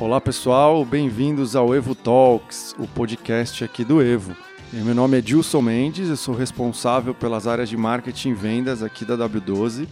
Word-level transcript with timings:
Olá 0.00 0.18
pessoal, 0.18 0.82
bem-vindos 0.82 1.54
ao 1.54 1.74
Evo 1.74 1.94
Talks, 1.94 2.74
o 2.78 2.88
podcast 2.88 3.62
aqui 3.62 3.84
do 3.84 4.00
Evo. 4.00 4.34
Meu 4.72 4.94
nome 4.94 5.18
é 5.18 5.20
Dilson 5.20 5.60
Mendes, 5.60 6.08
eu 6.08 6.16
sou 6.16 6.34
responsável 6.34 7.14
pelas 7.14 7.46
áreas 7.46 7.68
de 7.68 7.76
marketing 7.76 8.30
e 8.30 8.34
vendas 8.34 8.82
aqui 8.82 9.04
da 9.04 9.14
W12 9.14 9.86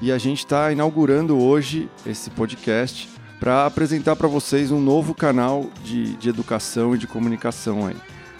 e 0.00 0.10
a 0.10 0.16
gente 0.16 0.38
está 0.38 0.72
inaugurando 0.72 1.38
hoje 1.38 1.86
esse 2.06 2.30
podcast 2.30 3.10
para 3.38 3.66
apresentar 3.66 4.16
para 4.16 4.26
vocês 4.26 4.70
um 4.70 4.80
novo 4.80 5.14
canal 5.14 5.66
de, 5.84 6.16
de 6.16 6.30
educação 6.30 6.94
e 6.94 6.98
de 6.98 7.06
comunicação 7.06 7.86
aí. 7.86 7.96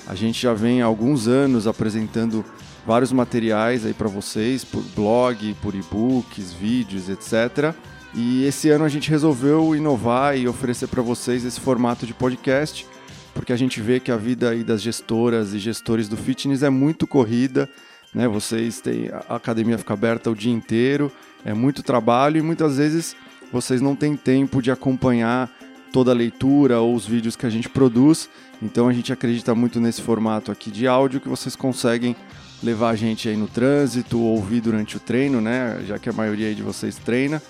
A 0.07 0.15
gente 0.15 0.41
já 0.41 0.55
vem 0.55 0.81
há 0.81 0.87
alguns 0.87 1.29
anos 1.29 1.67
apresentando 1.67 2.43
vários 2.87 3.13
materiais 3.13 3.85
aí 3.85 3.93
para 3.93 4.09
vocês, 4.09 4.65
por 4.65 4.83
blog, 4.97 5.55
por 5.61 5.75
e-books, 5.75 6.55
vídeos, 6.55 7.11
etc. 7.11 7.75
E 8.15 8.45
esse 8.45 8.69
ano 8.69 8.85
a 8.85 8.89
gente 8.89 9.09
resolveu 9.09 9.75
inovar 9.75 10.37
e 10.37 10.47
oferecer 10.47 10.87
para 10.87 11.03
vocês 11.03 11.45
esse 11.45 11.59
formato 11.59 12.07
de 12.07 12.13
podcast, 12.13 12.87
porque 13.35 13.53
a 13.53 13.57
gente 13.57 13.81
vê 13.81 13.99
que 13.99 14.13
a 14.13 14.17
vida 14.17 14.51
aí 14.51 14.63
das 14.63 14.83
gestoras 14.83 15.55
e 15.55 15.59
gestores 15.59 16.09
do 16.09 16.17
fitness 16.17 16.63
é 16.63 16.69
muito 16.69 17.07
corrida, 17.07 17.69
né? 18.15 18.29
Vocês 18.29 18.81
têm 18.83 19.09
a 19.09 19.37
academia 19.37 19.79
fica 19.79 19.95
aberta 19.95 20.31
o 20.31 20.35
dia 20.35 20.53
inteiro, 20.53 21.11
é 21.43 21.55
muito 21.55 21.83
trabalho 21.83 22.37
e 22.39 22.43
muitas 22.43 22.77
vezes 22.77 23.17
vocês 23.51 23.81
não 23.81 23.97
têm 23.97 24.15
tempo 24.15 24.61
de 24.61 24.71
acompanhar 24.71 25.51
toda 25.91 26.11
a 26.11 26.15
leitura 26.15 26.81
ou 26.81 26.95
os 26.95 27.07
vídeos 27.07 27.35
que 27.35 27.47
a 27.47 27.51
gente 27.51 27.69
produz. 27.69 28.29
Então 28.61 28.89
a 28.89 28.93
gente 28.93 29.11
acredita 29.11 29.55
muito 29.55 29.81
nesse 29.81 30.03
formato 30.03 30.53
aqui 30.53 30.71
de 30.71 30.87
áudio 30.87 31.21
que 31.21 31.29
vocês 31.29 31.57
conseguem 31.57 32.15
levar 32.63 32.91
a 32.91 32.97
gente 32.97 33.29
aí 33.29 33.37
no 33.37 33.49
trânsito, 33.49 34.21
ouvir 34.21 34.61
durante 34.61 34.97
o 34.97 35.01
treino, 35.01 35.41
né? 35.41 35.83
Já 35.87 35.99
que 35.99 36.09
a 36.09 36.13
maioria 36.13 36.55
de 36.55 36.63
vocês 36.63 36.97
treina. 36.97 37.43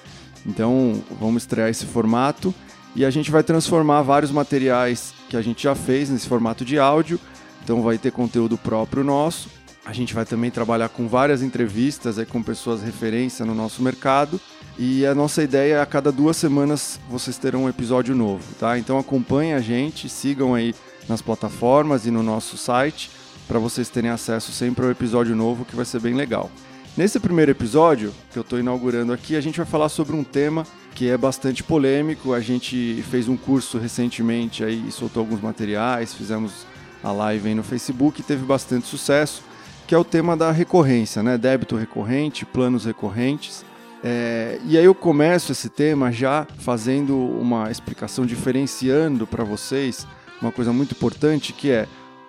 Então, 0.47 1.03
vamos 1.21 1.43
estrear 1.43 1.69
esse 1.69 1.87
formato 1.87 2.55
e 2.95 3.05
a 3.05 3.11
gente 3.11 3.31
vai 3.31 3.43
transformar 3.43 4.03
vários 4.03 4.31
materiais 4.31 5.15
que 5.29 5.37
a 5.37 5.43
gente 5.43 5.63
já 5.63 5.75
fez 5.75 6.11
nesse 6.11 6.29
formato 6.29 6.65
de 6.65 6.79
áudio. 6.79 7.19
Então, 7.65 7.83
vai 7.83 7.99
ter 7.99 8.13
conteúdo 8.13 8.59
próprio 8.59 9.05
nosso. 9.05 9.49
A 9.85 9.93
gente 9.93 10.15
vai 10.15 10.25
também 10.25 10.51
trabalhar 10.51 10.89
com 10.89 11.09
várias 11.09 11.43
entrevistas 11.43 12.19
aí 12.19 12.27
com 12.27 12.43
pessoas 12.43 12.83
referência 12.83 13.45
no 13.45 13.55
nosso 13.55 13.83
mercado. 13.83 14.41
E 14.79 15.05
a 15.05 15.15
nossa 15.15 15.43
ideia 15.43 15.75
é 15.75 15.81
a 15.81 15.87
cada 15.87 16.11
duas 16.11 16.37
semanas 16.37 16.99
vocês 17.11 17.37
terão 17.37 17.65
um 17.65 17.69
episódio 17.69 18.15
novo, 18.15 18.55
tá? 18.59 18.79
Então 18.79 18.99
acompanhem 18.99 19.55
a 19.55 19.61
gente, 19.61 20.09
sigam 20.09 20.55
aí 20.55 20.75
nas 21.09 21.21
plataformas 21.21 22.07
e 22.07 22.11
no 22.11 22.23
nosso 22.23 22.57
site 22.57 23.11
para 23.47 23.59
vocês 23.59 23.89
terem 23.89 24.11
acesso 24.11 24.51
sempre 24.53 24.85
ao 24.85 24.91
episódio 24.91 25.37
novo 25.37 25.65
que 25.65 25.77
vai 25.77 25.85
ser 25.85 26.01
bem 26.01 26.15
legal. 26.15 26.51
Nesse 26.95 27.19
primeiro 27.19 27.51
episódio 27.51 28.13
que 28.31 28.39
eu 28.39 28.43
estou 28.43 28.59
inaugurando 28.59 29.15
aqui, 29.15 29.35
a 29.35 29.41
gente 29.41 29.57
vai 29.57 29.65
falar 29.65 29.89
sobre 29.89 30.15
um 30.15 30.23
tema 30.23 30.67
que 30.95 31.09
é 31.09 31.17
bastante 31.17 31.65
polêmico. 31.65 32.35
A 32.35 32.41
gente 32.41 33.03
fez 33.11 33.29
um 33.29 33.37
curso 33.37 33.79
recentemente 33.79 34.63
aí, 34.63 34.93
soltou 34.93 35.23
alguns 35.23 35.41
materiais, 35.41 36.13
fizemos 36.13 36.67
a 37.03 37.11
live 37.11 37.49
aí 37.49 37.55
no 37.55 37.63
Facebook 37.63 38.21
e 38.21 38.25
teve 38.25 38.45
bastante 38.45 38.87
sucesso, 38.87 39.43
que 39.87 39.95
é 39.95 39.99
o 39.99 40.05
tema 40.05 40.37
da 40.37 40.53
recorrência, 40.53 41.23
né? 41.23 41.39
Débito 41.39 41.77
recorrente, 41.77 42.45
planos 42.45 42.85
recorrentes. 42.85 43.65
É, 44.05 44.61
e 44.67 44.77
aí 44.77 44.85
eu 44.85 44.95
começo 44.95 45.51
esse 45.51 45.71
tema 45.71 46.13
já 46.13 46.47
fazendo 46.59 47.17
uma 47.17 47.71
explicação 47.71 48.27
diferenciando 48.27 49.27
para 49.27 49.45
vocês 49.45 50.07
uma 50.43 50.53
coisa 50.53 50.73
muito 50.73 50.93
importante 50.93 51.53
que 51.53 51.71
é 51.71 51.87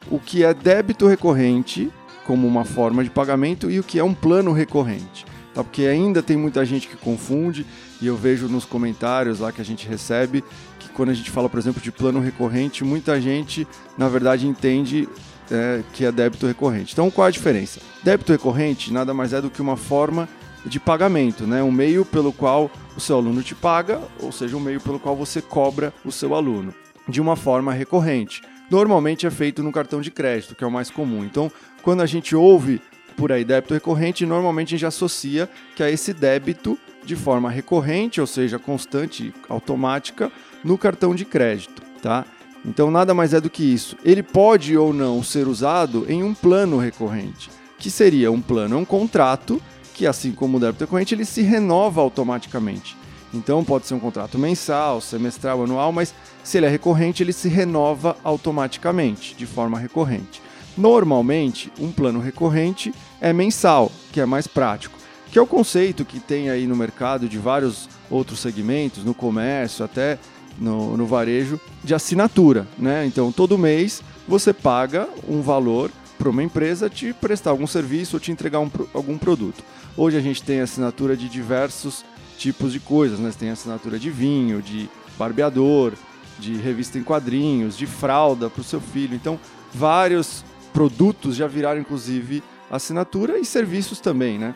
o 0.09 0.19
que 0.19 0.44
é 0.44 0.53
débito 0.53 1.08
recorrente 1.08 1.91
como 2.25 2.47
uma 2.47 2.66
forma 2.66 3.03
de 3.03 3.09
pagamento 3.09 3.69
e 3.69 3.79
o 3.79 3.83
que 3.83 3.99
é 3.99 4.03
um 4.03 4.13
plano 4.13 4.52
recorrente. 4.52 5.25
Tá? 5.53 5.63
Porque 5.63 5.85
ainda 5.85 6.23
tem 6.23 6.35
muita 6.35 6.66
gente 6.66 6.88
que 6.88 6.95
confunde 6.95 7.66
e 8.02 8.07
eu 8.07 8.17
vejo 8.17 8.47
nos 8.47 8.66
comentários 8.66 9.39
lá 9.39 9.52
que 9.52 9.61
a 9.61 9.66
gente 9.66 9.88
recebe 9.88 10.44
que 10.79 10.89
quando 10.89 11.09
a 11.09 11.13
gente 11.13 11.29
fala, 11.29 11.47
por 11.47 11.59
exemplo, 11.59 11.81
de 11.81 11.91
plano 11.91 12.19
recorrente, 12.19 12.83
muita 12.83 13.21
gente, 13.21 13.67
na 13.97 14.09
verdade, 14.09 14.47
entende 14.47 15.07
é, 15.51 15.84
que 15.94 16.06
é 16.06 16.11
débito 16.11 16.47
recorrente. 16.47 16.94
Então, 16.94 17.11
qual 17.11 17.28
a 17.28 17.31
diferença? 17.31 17.79
Débito 18.03 18.31
recorrente 18.31 18.91
nada 18.91 19.13
mais 19.13 19.34
é 19.34 19.41
do 19.41 19.50
que 19.50 19.61
uma 19.61 19.78
forma 19.78 20.28
de 20.66 20.79
pagamento, 20.79 21.45
né? 21.45 21.61
um 21.61 21.72
meio 21.72 22.05
pelo 22.05 22.31
qual 22.31 22.72
o 22.95 23.00
seu 23.00 23.17
aluno 23.17 23.44
te 23.44 23.53
paga, 23.53 24.01
ou 24.19 24.31
seja, 24.31 24.55
um 24.55 24.61
meio 24.61 24.79
pelo 24.79 24.97
qual 24.97 25.16
você 25.16 25.41
cobra 25.41 25.94
o 26.05 26.11
seu 26.11 26.34
aluno, 26.34 26.73
de 27.07 27.19
uma 27.19 27.35
forma 27.35 27.73
recorrente 27.73 28.41
normalmente 28.73 29.28
é 29.28 29.29
feito 29.29 29.61
no 29.61 29.72
cartão 29.72 30.01
de 30.01 30.09
crédito, 30.09 30.56
que 30.56 30.63
é 30.63 30.67
o 30.67 30.72
mais 30.72 30.89
comum. 30.89 31.23
Então, 31.23 31.51
quando 31.84 32.01
a 32.01 32.07
gente 32.07 32.35
ouve 32.35 32.81
por 33.16 33.31
aí 33.31 33.45
débito 33.45 33.75
recorrente, 33.75 34.25
normalmente 34.25 34.69
a 34.69 34.78
gente 34.78 34.85
associa 34.88 35.47
que 35.75 35.84
é 35.84 35.91
esse 35.91 36.11
débito 36.11 36.75
de 37.06 37.16
forma 37.16 37.51
recorrente, 37.51 38.19
ou 38.19 38.25
seja, 38.25 38.57
constante, 38.57 39.31
automática, 39.47 40.31
no 40.63 40.75
cartão 40.75 41.13
de 41.13 41.23
crédito, 41.23 41.84
tá? 42.01 42.25
Então 42.66 42.89
nada 42.89 43.13
mais 43.13 43.31
é 43.35 43.39
do 43.39 43.47
que 43.47 43.63
isso. 43.63 43.95
Ele 44.03 44.23
pode 44.23 44.75
ou 44.75 44.91
não 44.91 45.22
ser 45.22 45.47
usado 45.47 46.07
em 46.09 46.23
um 46.23 46.34
plano 46.34 46.79
recorrente, 46.79 47.51
que 47.78 47.91
seria 47.91 48.31
um 48.31 48.41
plano, 48.41 48.75
um 48.79 48.85
contrato 48.85 49.61
que 49.94 50.07
assim 50.07 50.31
como 50.31 50.57
o 50.57 50.59
débito 50.59 50.85
recorrente, 50.85 51.13
ele 51.13 51.25
se 51.25 51.44
renova 51.44 52.01
automaticamente. 52.01 52.97
Então 53.33 53.63
pode 53.63 53.88
ser 53.88 53.95
um 53.95 53.99
contrato 53.99 54.38
mensal, 54.38 55.01
semestral, 55.01 55.63
anual, 55.63 55.91
mas 55.91 56.13
se 56.44 56.57
ele 56.57 56.67
é 56.67 56.69
recorrente, 56.69 57.23
ele 57.23 57.33
se 57.33 57.49
renova 57.49 58.16
automaticamente, 58.23 59.35
de 59.35 59.45
forma 59.45 59.79
recorrente. 59.79 60.41
Normalmente, 60.77 61.72
um 61.79 61.91
plano 61.91 62.19
recorrente 62.19 62.93
é 63.22 63.31
mensal, 63.31 63.91
que 64.11 64.19
é 64.19 64.25
mais 64.25 64.47
prático, 64.47 64.97
que 65.31 65.38
é 65.38 65.41
o 65.41 65.47
conceito 65.47 66.05
que 66.05 66.19
tem 66.19 66.49
aí 66.49 66.67
no 66.67 66.75
mercado 66.75 67.27
de 67.27 67.38
vários 67.38 67.89
outros 68.09 68.39
segmentos, 68.39 69.03
no 69.03 69.13
comércio, 69.13 69.85
até 69.85 70.17
no, 70.59 70.95
no 70.97 71.05
varejo, 71.05 71.59
de 71.83 71.93
assinatura. 71.93 72.67
Né? 72.77 73.05
Então, 73.05 73.31
todo 73.31 73.57
mês 73.57 74.01
você 74.27 74.53
paga 74.53 75.07
um 75.27 75.41
valor 75.41 75.91
para 76.17 76.29
uma 76.29 76.43
empresa 76.43 76.89
te 76.89 77.13
prestar 77.13 77.51
algum 77.51 77.67
serviço 77.67 78.16
ou 78.16 78.19
te 78.19 78.31
entregar 78.31 78.59
um, 78.59 78.69
algum 78.93 79.17
produto. 79.17 79.63
Hoje 79.97 80.17
a 80.17 80.22
gente 80.22 80.41
tem 80.41 80.61
assinatura 80.61 81.16
de 81.17 81.27
diversos 81.27 82.05
tipos 82.38 82.73
de 82.73 82.79
coisas, 82.79 83.19
né? 83.19 83.31
Você 83.31 83.39
tem 83.39 83.49
assinatura 83.49 83.97
de 83.99 84.09
vinho, 84.09 84.61
de 84.61 84.89
barbeador, 85.17 85.94
de 86.39 86.55
revista 86.55 86.97
em 86.97 87.03
quadrinhos, 87.03 87.77
de 87.77 87.85
fralda 87.85 88.49
para 88.49 88.61
o 88.61 88.63
seu 88.63 88.81
filho. 88.81 89.16
Então, 89.16 89.39
vários 89.73 90.43
produtos 90.73 91.35
já 91.35 91.47
viraram 91.47 91.79
inclusive 91.79 92.43
assinatura 92.69 93.38
e 93.38 93.45
serviços 93.45 93.99
também, 93.99 94.39
né? 94.39 94.55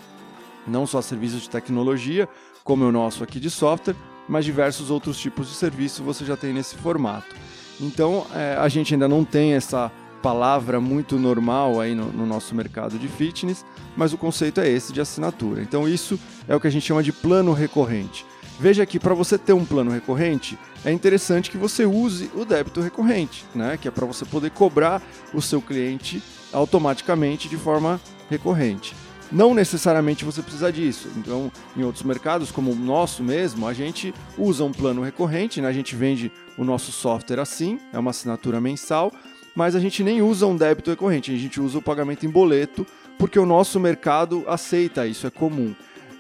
Não 0.68 0.86
só 0.86 1.02
serviços 1.02 1.44
de 1.44 1.50
tecnologia, 1.50 2.28
como 2.64 2.84
o 2.84 2.92
nosso 2.92 3.24
aqui 3.24 3.40
de 3.40 3.50
software, 3.50 3.96
mas 4.28 4.44
diversos 4.44 4.92
outros 4.92 5.18
tipos 5.18 5.48
de 5.48 5.56
serviço 5.56 6.04
você 6.04 6.26
já 6.26 6.36
tem 6.36 6.52
nesse 6.52 6.76
formato. 6.76 7.36
Então 7.80 8.26
é, 8.34 8.58
a 8.60 8.68
gente 8.68 8.94
ainda 8.94 9.08
não 9.08 9.24
tem 9.24 9.54
essa 9.54 9.92
palavra 10.22 10.80
muito 10.80 11.18
normal 11.18 11.80
aí 11.80 11.96
no, 11.96 12.12
no, 12.12 12.26
nosso 12.26 12.54
mercado 12.56 12.98
de 12.98 13.08
fitness, 13.08 13.66
mas 13.96 14.14
o 14.14 14.18
conceito 14.18 14.60
é 14.60 14.70
esse 14.70 14.92
de 14.92 15.02
assinatura. 15.02 15.62
Então 15.62 15.88
isso 15.88 16.20
é 16.48 16.56
o 16.56 16.60
que 16.60 16.68
a 16.68 16.70
gente 16.70 16.86
chama 16.86 17.04
de 17.04 17.12
plano 17.12 17.54
recorrente. 17.54 18.26
Veja 18.60 18.86
que 18.86 19.00
para 19.00 19.14
você 19.14 19.38
ter 19.38 19.54
um 19.54 19.64
plano 19.64 19.92
recorrente, 19.92 20.58
é 20.84 20.92
interessante 20.92 21.52
que 21.52 21.58
você 21.58 21.86
use 21.86 22.32
o 22.36 22.44
débito 22.44 22.82
recorrente, 22.82 23.46
né? 23.54 23.78
que 23.78 23.88
é 23.88 23.92
para 23.92 24.06
você 24.06 24.26
poder 24.26 24.50
cobrar 24.50 25.02
o 25.34 25.42
seu 25.42 25.62
cliente 25.62 26.24
automaticamente 26.52 27.48
de 27.48 27.56
forma 27.56 28.02
recorrente. 28.30 28.96
Não 29.32 29.54
necessariamente 29.54 30.24
você 30.24 30.42
precisa 30.42 30.72
disso. 30.72 31.10
Então, 31.18 31.52
em 31.76 31.84
outros 31.84 32.04
mercados, 32.04 32.50
como 32.50 32.72
o 32.72 32.76
nosso 32.76 33.22
mesmo, 33.22 33.68
a 33.68 33.74
gente 33.74 34.14
usa 34.38 34.64
um 34.64 34.72
plano 34.72 35.04
recorrente, 35.04 35.62
né? 35.62 35.68
a 35.68 35.74
gente 35.74 35.96
vende 35.96 36.32
o 36.58 36.64
nosso 36.64 36.92
software 36.92 37.40
assim, 37.40 37.80
é 37.94 38.00
uma 38.00 38.12
assinatura 38.12 38.60
mensal, 38.62 39.12
mas 39.58 39.76
a 39.76 39.80
gente 39.80 40.04
nem 40.04 40.22
usa 40.22 40.46
um 40.46 40.56
débito 40.56 40.92
recorrente, 40.92 41.34
a 41.34 41.36
gente 41.36 41.60
usa 41.60 41.80
o 41.80 41.82
pagamento 41.82 42.24
em 42.28 42.30
boleto, 42.30 42.86
porque 43.18 43.40
o 43.40 43.46
nosso 43.46 43.80
mercado 43.80 44.44
aceita 44.46 45.08
isso, 45.08 45.26
é 45.26 45.32
comum. 45.32 45.74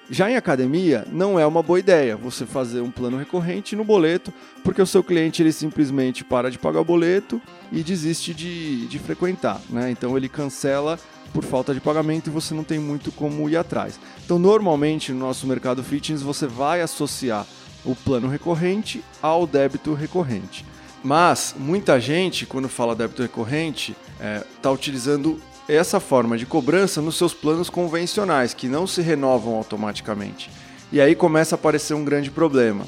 Já 0.09 0.31
em 0.31 0.35
academia, 0.35 1.05
não 1.11 1.39
é 1.39 1.45
uma 1.45 1.61
boa 1.61 1.77
ideia 1.77 2.17
você 2.17 2.47
fazer 2.47 2.81
um 2.81 2.89
plano 2.89 3.15
recorrente 3.15 3.75
no 3.75 3.83
boleto, 3.83 4.33
porque 4.63 4.81
o 4.81 4.87
seu 4.87 5.03
cliente 5.03 5.43
ele 5.43 5.51
simplesmente 5.51 6.23
para 6.23 6.49
de 6.49 6.57
pagar 6.57 6.81
o 6.81 6.83
boleto 6.83 7.39
e 7.71 7.83
desiste 7.83 8.33
de, 8.33 8.87
de 8.87 8.97
frequentar. 8.97 9.61
Né? 9.69 9.91
Então 9.91 10.17
ele 10.17 10.27
cancela 10.27 10.99
por 11.31 11.43
falta 11.43 11.75
de 11.75 11.79
pagamento 11.79 12.31
e 12.31 12.33
você 12.33 12.55
não 12.55 12.63
tem 12.63 12.79
muito 12.79 13.11
como 13.11 13.47
ir 13.47 13.57
atrás. 13.57 13.99
Então, 14.25 14.39
normalmente 14.39 15.11
no 15.11 15.19
nosso 15.19 15.45
mercado 15.45 15.83
fitness, 15.83 16.23
você 16.23 16.47
vai 16.47 16.81
associar 16.81 17.45
o 17.85 17.95
plano 17.95 18.27
recorrente 18.27 19.03
ao 19.21 19.45
débito 19.45 19.93
recorrente. 19.93 20.65
Mas 21.07 21.55
muita 21.57 22.01
gente, 22.01 22.45
quando 22.45 22.67
fala 22.67 22.93
débito 22.93 23.21
recorrente, 23.21 23.95
está 24.11 24.25
é, 24.25 24.43
tá 24.61 24.69
utilizando 24.69 25.39
essa 25.65 26.01
forma 26.01 26.37
de 26.37 26.45
cobrança 26.45 27.01
nos 27.01 27.15
seus 27.15 27.33
planos 27.33 27.69
convencionais, 27.69 28.53
que 28.53 28.67
não 28.67 28.85
se 28.85 29.01
renovam 29.01 29.55
automaticamente. 29.55 30.49
E 30.91 30.99
aí 30.99 31.15
começa 31.15 31.55
a 31.55 31.57
aparecer 31.57 31.93
um 31.93 32.03
grande 32.03 32.29
problema. 32.29 32.85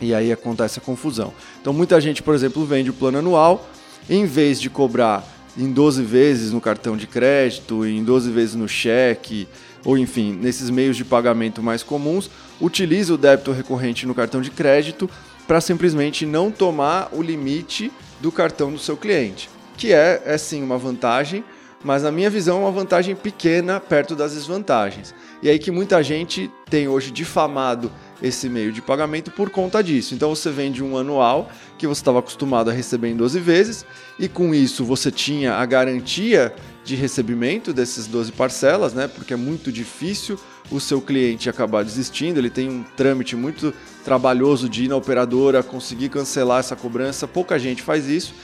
E 0.00 0.12
aí 0.12 0.32
acontece 0.32 0.80
a 0.80 0.82
confusão. 0.82 1.32
Então 1.60 1.72
muita 1.72 2.00
gente, 2.00 2.20
por 2.20 2.34
exemplo, 2.34 2.66
vende 2.66 2.90
o 2.90 2.94
plano 2.94 3.18
anual, 3.18 3.70
em 4.10 4.26
vez 4.26 4.60
de 4.60 4.68
cobrar 4.68 5.24
em 5.56 5.70
12 5.70 6.02
vezes 6.02 6.50
no 6.50 6.60
cartão 6.60 6.96
de 6.96 7.06
crédito, 7.06 7.86
em 7.86 8.02
12 8.02 8.28
vezes 8.32 8.54
no 8.56 8.68
cheque, 8.68 9.46
ou 9.84 9.96
enfim, 9.96 10.32
nesses 10.32 10.68
meios 10.68 10.96
de 10.96 11.04
pagamento 11.04 11.62
mais 11.62 11.84
comuns, 11.84 12.28
utiliza 12.60 13.14
o 13.14 13.18
débito 13.18 13.52
recorrente 13.52 14.04
no 14.04 14.16
cartão 14.16 14.40
de 14.40 14.50
crédito 14.50 15.08
para 15.52 15.60
simplesmente 15.60 16.24
não 16.24 16.50
tomar 16.50 17.10
o 17.12 17.20
limite 17.20 17.92
do 18.22 18.32
cartão 18.32 18.72
do 18.72 18.78
seu 18.78 18.96
cliente, 18.96 19.50
que 19.76 19.92
é, 19.92 20.22
é 20.24 20.38
sim 20.38 20.62
uma 20.62 20.78
vantagem, 20.78 21.44
mas 21.84 22.04
na 22.04 22.10
minha 22.10 22.30
visão 22.30 22.56
é 22.56 22.60
uma 22.60 22.70
vantagem 22.70 23.14
pequena 23.14 23.78
perto 23.78 24.16
das 24.16 24.32
desvantagens. 24.32 25.14
E 25.42 25.50
aí 25.50 25.58
que 25.58 25.70
muita 25.70 26.02
gente 26.02 26.50
tem 26.70 26.88
hoje 26.88 27.10
difamado 27.10 27.92
esse 28.22 28.48
meio 28.48 28.72
de 28.72 28.80
pagamento 28.80 29.30
por 29.30 29.50
conta 29.50 29.84
disso. 29.84 30.14
Então 30.14 30.34
você 30.34 30.50
vende 30.50 30.82
um 30.82 30.96
anual 30.96 31.50
que 31.76 31.86
você 31.86 32.00
estava 32.00 32.20
acostumado 32.20 32.70
a 32.70 32.72
receber 32.72 33.08
em 33.08 33.16
12 33.16 33.38
vezes 33.38 33.84
e 34.18 34.28
com 34.28 34.54
isso 34.54 34.86
você 34.86 35.10
tinha 35.10 35.56
a 35.56 35.66
garantia 35.66 36.54
de 36.84 36.96
recebimento 36.96 37.72
desses 37.72 38.06
12 38.06 38.32
parcelas, 38.32 38.92
né? 38.92 39.06
Porque 39.06 39.34
é 39.34 39.36
muito 39.36 39.70
difícil 39.70 40.38
o 40.70 40.80
seu 40.80 41.00
cliente 41.00 41.48
acabar 41.48 41.84
desistindo, 41.84 42.38
ele 42.38 42.50
tem 42.50 42.68
um 42.68 42.82
trâmite 42.96 43.36
muito 43.36 43.74
trabalhoso 44.04 44.68
de 44.68 44.84
ir 44.84 44.88
na 44.88 44.96
operadora, 44.96 45.62
conseguir 45.62 46.08
cancelar 46.08 46.60
essa 46.60 46.74
cobrança, 46.74 47.28
pouca 47.28 47.58
gente 47.58 47.82
faz 47.82 48.08
isso. 48.08 48.34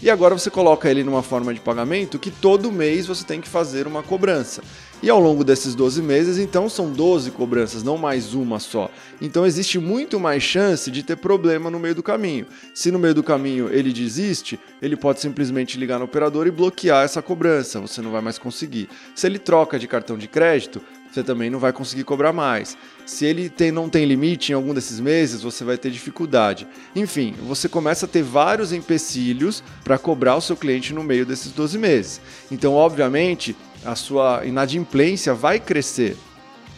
E 0.00 0.08
agora 0.08 0.38
você 0.38 0.48
coloca 0.48 0.88
ele 0.88 1.02
numa 1.02 1.22
forma 1.24 1.52
de 1.52 1.60
pagamento 1.60 2.20
que 2.20 2.30
todo 2.30 2.70
mês 2.70 3.06
você 3.06 3.24
tem 3.24 3.40
que 3.40 3.48
fazer 3.48 3.86
uma 3.86 4.02
cobrança. 4.02 4.62
E 5.02 5.10
ao 5.10 5.18
longo 5.20 5.42
desses 5.42 5.74
12 5.74 6.02
meses, 6.02 6.38
então, 6.38 6.68
são 6.68 6.90
12 6.90 7.32
cobranças, 7.32 7.82
não 7.82 7.96
mais 7.96 8.32
uma 8.34 8.60
só. 8.60 8.87
Então 9.20 9.44
existe 9.44 9.78
muito 9.78 10.20
mais 10.20 10.42
chance 10.42 10.90
de 10.90 11.02
ter 11.02 11.16
problema 11.16 11.70
no 11.70 11.78
meio 11.78 11.94
do 11.94 12.02
caminho. 12.02 12.46
Se 12.74 12.90
no 12.90 12.98
meio 12.98 13.14
do 13.14 13.22
caminho 13.22 13.68
ele 13.72 13.92
desiste, 13.92 14.58
ele 14.80 14.96
pode 14.96 15.20
simplesmente 15.20 15.78
ligar 15.78 15.98
no 15.98 16.04
operador 16.04 16.46
e 16.46 16.50
bloquear 16.50 17.04
essa 17.04 17.20
cobrança, 17.20 17.80
você 17.80 18.00
não 18.00 18.10
vai 18.10 18.20
mais 18.20 18.38
conseguir. 18.38 18.88
Se 19.14 19.26
ele 19.26 19.38
troca 19.38 19.78
de 19.78 19.88
cartão 19.88 20.16
de 20.16 20.28
crédito, 20.28 20.80
você 21.10 21.22
também 21.22 21.50
não 21.50 21.58
vai 21.58 21.72
conseguir 21.72 22.04
cobrar 22.04 22.32
mais. 22.32 22.76
Se 23.06 23.24
ele 23.24 23.48
tem, 23.48 23.72
não 23.72 23.88
tem 23.88 24.04
limite 24.04 24.52
em 24.52 24.54
algum 24.54 24.74
desses 24.74 25.00
meses, 25.00 25.42
você 25.42 25.64
vai 25.64 25.78
ter 25.78 25.90
dificuldade. 25.90 26.66
Enfim, 26.94 27.34
você 27.42 27.68
começa 27.68 28.06
a 28.06 28.08
ter 28.08 28.22
vários 28.22 28.72
empecilhos 28.72 29.64
para 29.82 29.98
cobrar 29.98 30.36
o 30.36 30.40
seu 30.40 30.56
cliente 30.56 30.92
no 30.92 31.02
meio 31.02 31.24
desses 31.24 31.50
12 31.52 31.78
meses. 31.78 32.20
Então, 32.50 32.74
obviamente, 32.74 33.56
a 33.84 33.94
sua 33.94 34.44
inadimplência 34.44 35.32
vai 35.34 35.58
crescer. 35.58 36.16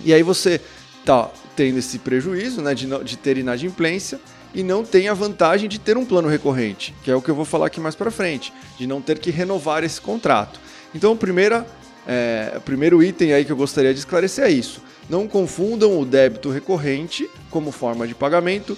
E 0.04 0.14
aí 0.14 0.22
você 0.22 0.60
tá 1.04 1.30
tendo 1.60 1.78
esse 1.78 1.98
prejuízo 1.98 2.62
né, 2.62 2.74
de, 2.74 2.86
de 3.04 3.18
ter 3.18 3.36
inadimplência 3.36 4.18
e 4.54 4.62
não 4.62 4.82
tem 4.82 5.08
a 5.08 5.12
vantagem 5.12 5.68
de 5.68 5.78
ter 5.78 5.98
um 5.98 6.06
plano 6.06 6.26
recorrente, 6.26 6.94
que 7.04 7.10
é 7.10 7.14
o 7.14 7.20
que 7.20 7.30
eu 7.30 7.34
vou 7.34 7.44
falar 7.44 7.66
aqui 7.66 7.78
mais 7.78 7.94
para 7.94 8.10
frente, 8.10 8.50
de 8.78 8.86
não 8.86 9.02
ter 9.02 9.18
que 9.18 9.30
renovar 9.30 9.84
esse 9.84 10.00
contrato. 10.00 10.58
Então, 10.94 11.14
primeira 11.14 11.66
é, 12.08 12.54
o 12.56 12.62
primeiro 12.62 13.02
item 13.02 13.34
aí 13.34 13.44
que 13.44 13.52
eu 13.52 13.56
gostaria 13.58 13.92
de 13.92 13.98
esclarecer 13.98 14.46
é 14.46 14.50
isso. 14.50 14.80
Não 15.06 15.28
confundam 15.28 16.00
o 16.00 16.06
débito 16.06 16.48
recorrente 16.48 17.28
como 17.50 17.70
forma 17.70 18.08
de 18.08 18.14
pagamento 18.14 18.74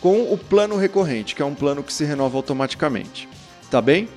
com 0.00 0.32
o 0.32 0.38
plano 0.38 0.78
recorrente, 0.78 1.34
que 1.34 1.42
é 1.42 1.44
um 1.44 1.54
plano 1.54 1.82
que 1.82 1.92
se 1.92 2.02
renova 2.02 2.38
automaticamente. 2.38 3.28
Tá 3.70 3.82
bem? 3.82 4.08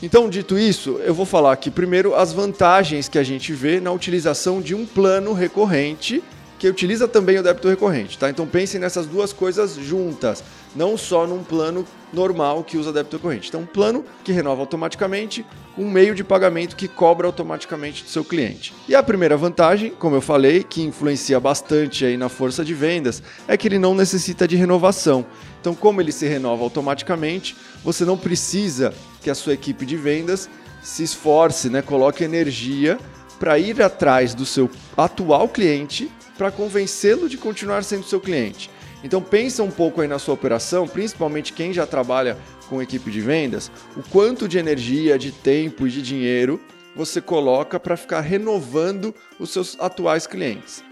Então, 0.00 0.30
dito 0.30 0.56
isso, 0.56 1.00
eu 1.04 1.12
vou 1.12 1.26
falar 1.26 1.52
aqui 1.52 1.72
primeiro 1.72 2.14
as 2.14 2.32
vantagens 2.32 3.08
que 3.08 3.18
a 3.18 3.24
gente 3.24 3.52
vê 3.52 3.80
na 3.80 3.90
utilização 3.90 4.60
de 4.60 4.76
um 4.76 4.86
plano 4.86 5.32
recorrente 5.32 6.22
que 6.64 6.68
utiliza 6.70 7.06
também 7.06 7.36
o 7.36 7.42
débito 7.42 7.68
recorrente, 7.68 8.16
tá? 8.16 8.30
Então 8.30 8.46
pensem 8.46 8.80
nessas 8.80 9.04
duas 9.04 9.34
coisas 9.34 9.74
juntas, 9.74 10.42
não 10.74 10.96
só 10.96 11.26
num 11.26 11.44
plano 11.44 11.84
normal 12.10 12.64
que 12.64 12.78
usa 12.78 12.90
débito 12.90 13.18
recorrente. 13.18 13.50
Então, 13.50 13.60
um 13.60 13.66
plano 13.66 14.02
que 14.24 14.32
renova 14.32 14.62
automaticamente, 14.62 15.44
um 15.76 15.90
meio 15.90 16.14
de 16.14 16.24
pagamento 16.24 16.74
que 16.74 16.88
cobra 16.88 17.26
automaticamente 17.26 18.02
do 18.02 18.08
seu 18.08 18.24
cliente. 18.24 18.72
E 18.88 18.94
a 18.94 19.02
primeira 19.02 19.36
vantagem, 19.36 19.90
como 19.90 20.16
eu 20.16 20.22
falei, 20.22 20.62
que 20.64 20.80
influencia 20.80 21.38
bastante 21.38 22.06
aí 22.06 22.16
na 22.16 22.30
força 22.30 22.64
de 22.64 22.72
vendas, 22.72 23.22
é 23.46 23.58
que 23.58 23.68
ele 23.68 23.78
não 23.78 23.94
necessita 23.94 24.48
de 24.48 24.56
renovação. 24.56 25.26
Então, 25.60 25.74
como 25.74 26.00
ele 26.00 26.12
se 26.12 26.26
renova 26.26 26.62
automaticamente, 26.62 27.54
você 27.84 28.06
não 28.06 28.16
precisa 28.16 28.94
que 29.20 29.28
a 29.28 29.34
sua 29.34 29.52
equipe 29.52 29.84
de 29.84 29.98
vendas 29.98 30.48
se 30.82 31.02
esforce, 31.02 31.68
né, 31.68 31.82
coloque 31.82 32.24
energia 32.24 32.98
para 33.38 33.58
ir 33.58 33.82
atrás 33.82 34.34
do 34.34 34.46
seu 34.46 34.70
atual 34.96 35.46
cliente 35.46 36.10
para 36.36 36.50
convencê-lo 36.50 37.28
de 37.28 37.36
continuar 37.36 37.84
sendo 37.84 38.04
seu 38.04 38.20
cliente. 38.20 38.70
Então 39.02 39.20
pensa 39.20 39.62
um 39.62 39.70
pouco 39.70 40.00
aí 40.00 40.08
na 40.08 40.18
sua 40.18 40.34
operação, 40.34 40.88
principalmente 40.88 41.52
quem 41.52 41.72
já 41.72 41.86
trabalha 41.86 42.38
com 42.68 42.82
equipe 42.82 43.10
de 43.10 43.20
vendas, 43.20 43.70
o 43.96 44.02
quanto 44.02 44.48
de 44.48 44.58
energia, 44.58 45.18
de 45.18 45.30
tempo 45.30 45.86
e 45.86 45.90
de 45.90 46.00
dinheiro 46.00 46.60
você 46.96 47.20
coloca 47.20 47.78
para 47.78 47.96
ficar 47.96 48.20
renovando 48.20 49.14
os 49.38 49.50
seus 49.50 49.76
atuais 49.80 50.26
clientes. 50.26 50.82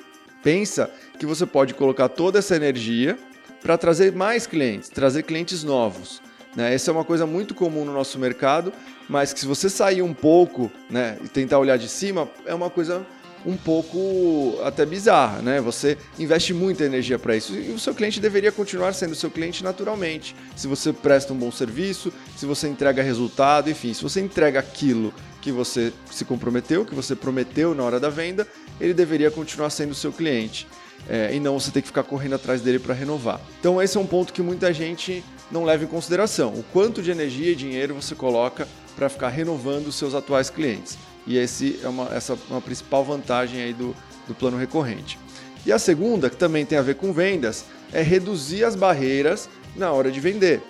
Pensa 0.42 0.90
que 1.18 1.24
você 1.24 1.46
pode 1.46 1.74
colocar 1.74 2.08
toda 2.08 2.40
essa 2.40 2.56
energia 2.56 3.16
para 3.62 3.78
trazer 3.78 4.12
mais 4.12 4.46
clientes, 4.46 4.88
trazer 4.88 5.22
clientes 5.22 5.62
novos. 5.62 6.20
Né? 6.56 6.74
Essa 6.74 6.90
é 6.90 6.92
uma 6.92 7.04
coisa 7.04 7.24
muito 7.24 7.54
comum 7.54 7.84
no 7.84 7.92
nosso 7.92 8.18
mercado, 8.18 8.72
mas 9.08 9.32
que 9.32 9.40
se 9.40 9.46
você 9.46 9.70
sair 9.70 10.02
um 10.02 10.12
pouco 10.12 10.70
né, 10.90 11.16
e 11.24 11.28
tentar 11.28 11.58
olhar 11.58 11.78
de 11.78 11.88
cima, 11.88 12.28
é 12.44 12.52
uma 12.52 12.68
coisa 12.68 13.06
um 13.44 13.56
pouco 13.56 14.60
até 14.64 14.86
bizarra, 14.86 15.42
né? 15.42 15.60
Você 15.60 15.98
investe 16.18 16.54
muita 16.54 16.84
energia 16.84 17.18
para 17.18 17.36
isso 17.36 17.54
e 17.54 17.70
o 17.70 17.78
seu 17.78 17.94
cliente 17.94 18.20
deveria 18.20 18.52
continuar 18.52 18.92
sendo 18.92 19.14
seu 19.14 19.30
cliente 19.30 19.64
naturalmente. 19.64 20.34
Se 20.56 20.66
você 20.66 20.92
presta 20.92 21.32
um 21.32 21.36
bom 21.36 21.50
serviço, 21.50 22.12
se 22.36 22.46
você 22.46 22.68
entrega 22.68 23.02
resultado, 23.02 23.70
enfim, 23.70 23.92
se 23.92 24.02
você 24.02 24.20
entrega 24.20 24.60
aquilo 24.60 25.12
que 25.40 25.50
você 25.50 25.92
se 26.10 26.24
comprometeu, 26.24 26.84
que 26.84 26.94
você 26.94 27.16
prometeu 27.16 27.74
na 27.74 27.82
hora 27.82 27.98
da 27.98 28.08
venda, 28.08 28.46
ele 28.80 28.94
deveria 28.94 29.30
continuar 29.30 29.70
sendo 29.70 29.94
seu 29.94 30.12
cliente. 30.12 30.66
É, 31.08 31.34
e 31.34 31.40
não 31.40 31.58
você 31.58 31.72
ter 31.72 31.80
que 31.82 31.88
ficar 31.88 32.04
correndo 32.04 32.36
atrás 32.36 32.60
dele 32.60 32.78
para 32.78 32.94
renovar. 32.94 33.40
Então 33.58 33.82
esse 33.82 33.96
é 33.96 34.00
um 34.00 34.06
ponto 34.06 34.32
que 34.32 34.40
muita 34.40 34.72
gente 34.72 35.24
não 35.50 35.64
leva 35.64 35.82
em 35.82 35.88
consideração. 35.88 36.54
O 36.54 36.62
quanto 36.72 37.02
de 37.02 37.10
energia 37.10 37.50
e 37.50 37.56
dinheiro 37.56 37.92
você 37.92 38.14
coloca 38.14 38.68
para 38.94 39.08
ficar 39.08 39.28
renovando 39.28 39.88
os 39.88 39.96
seus 39.96 40.14
atuais 40.14 40.48
clientes. 40.48 40.96
E 41.26 41.38
esse 41.38 41.78
é 41.82 41.88
uma, 41.88 42.14
essa 42.14 42.32
é 42.32 42.36
uma 42.50 42.60
principal 42.60 43.04
vantagem 43.04 43.62
aí 43.62 43.72
do, 43.72 43.94
do 44.26 44.34
plano 44.34 44.56
recorrente. 44.56 45.18
E 45.64 45.72
a 45.72 45.78
segunda, 45.78 46.28
que 46.28 46.36
também 46.36 46.66
tem 46.66 46.78
a 46.78 46.82
ver 46.82 46.96
com 46.96 47.12
vendas, 47.12 47.64
é 47.92 48.02
reduzir 48.02 48.64
as 48.64 48.74
barreiras 48.74 49.48
na 49.76 49.92
hora 49.92 50.10
de 50.10 50.20
vender. 50.20 50.62